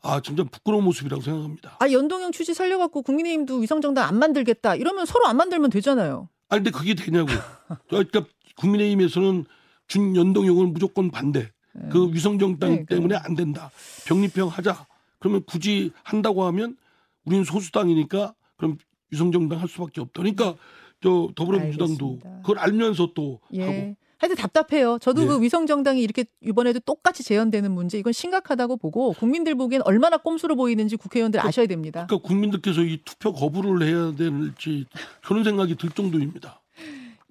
아 0.01 0.21
진짜 0.21 0.45
부끄러운 0.45 0.85
모습이라고 0.85 1.23
생각합니다. 1.23 1.77
아 1.81 1.91
연동형 1.91 2.33
취지 2.33 2.55
살려갖고 2.55 3.03
국민의힘도 3.03 3.57
위성정당 3.59 4.07
안 4.07 4.19
만들겠다 4.19 4.77
이러면 4.77 5.07
서로 5.07 5.27
안 5.27 5.37
만들면 5.37 5.71
되잖아요. 5.71 6.29
아 6.49 6.57
근데 6.57 6.71
그게 6.71 6.95
되냐고. 6.95 7.29
그러니까 7.89 8.25
국민의힘에서는 8.57 9.45
준연동형을 9.87 10.67
무조건 10.69 11.11
반대. 11.11 11.51
네. 11.73 11.89
그 11.91 12.13
위성정당 12.13 12.71
네, 12.71 12.85
때문에 12.87 13.17
안 13.17 13.35
된다. 13.35 13.71
병립형 14.07 14.49
하자. 14.49 14.87
그러면 15.19 15.43
굳이 15.45 15.93
한다고 16.03 16.45
하면 16.45 16.77
우리는 17.25 17.45
소수당이니까 17.45 18.35
그럼 18.57 18.79
위성정당 19.11 19.61
할 19.61 19.69
수밖에 19.69 20.01
없다. 20.01 20.23
그러니까 20.23 20.55
저 21.03 21.29
더불어민주당도 21.35 22.07
알겠습니다. 22.07 22.41
그걸 22.41 22.59
알면서 22.59 23.13
또 23.15 23.41
예. 23.53 23.63
하고. 23.63 23.97
하여튼 24.19 24.37
답답해요. 24.37 24.99
저도 25.01 25.23
예. 25.23 25.27
그 25.27 25.43
위성 25.43 25.67
정당이 25.67 26.03
이렇게 26.03 26.25
이번에도 26.41 26.81
똑같이 26.81 27.23
재현되는 27.23 27.71
문제 27.71 27.99
이건 27.99 28.13
심각하다고 28.13 28.77
보고 28.77 29.13
국민들 29.13 29.55
보기엔 29.55 29.83
얼마나 29.85 30.17
꼼수로 30.17 30.57
보이는지 30.57 30.97
국회의원들 30.97 31.41
아셔야 31.41 31.67
됩니다. 31.67 32.07
그러니까 32.09 32.27
국민들께서 32.27 32.83
이 32.83 33.01
투표 33.05 33.33
거부를 33.33 33.87
해야 33.87 34.15
될지 34.15 34.87
그런 35.25 35.45
생각이 35.45 35.77
들 35.77 35.91
정도입니다. 35.91 36.61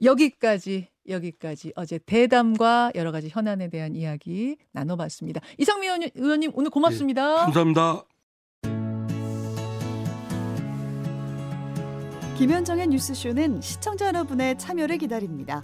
여기까지 0.01 0.87
여기까지 1.09 1.73
어제 1.75 1.99
대담과 1.99 2.91
여러 2.95 3.11
가지 3.11 3.29
현안에 3.29 3.69
대한 3.69 3.95
이야기 3.95 4.57
나눠봤습니다. 4.71 5.41
이상민 5.57 6.09
의원님 6.15 6.51
오늘 6.53 6.69
고맙습니다. 6.69 7.47
네, 7.47 7.51
감사합니다. 7.51 8.03
김현정의 12.37 12.87
뉴스쇼는 12.87 13.61
시청자 13.61 14.07
여러분의 14.07 14.57
참여를 14.59 14.99
기다립니다. 14.99 15.63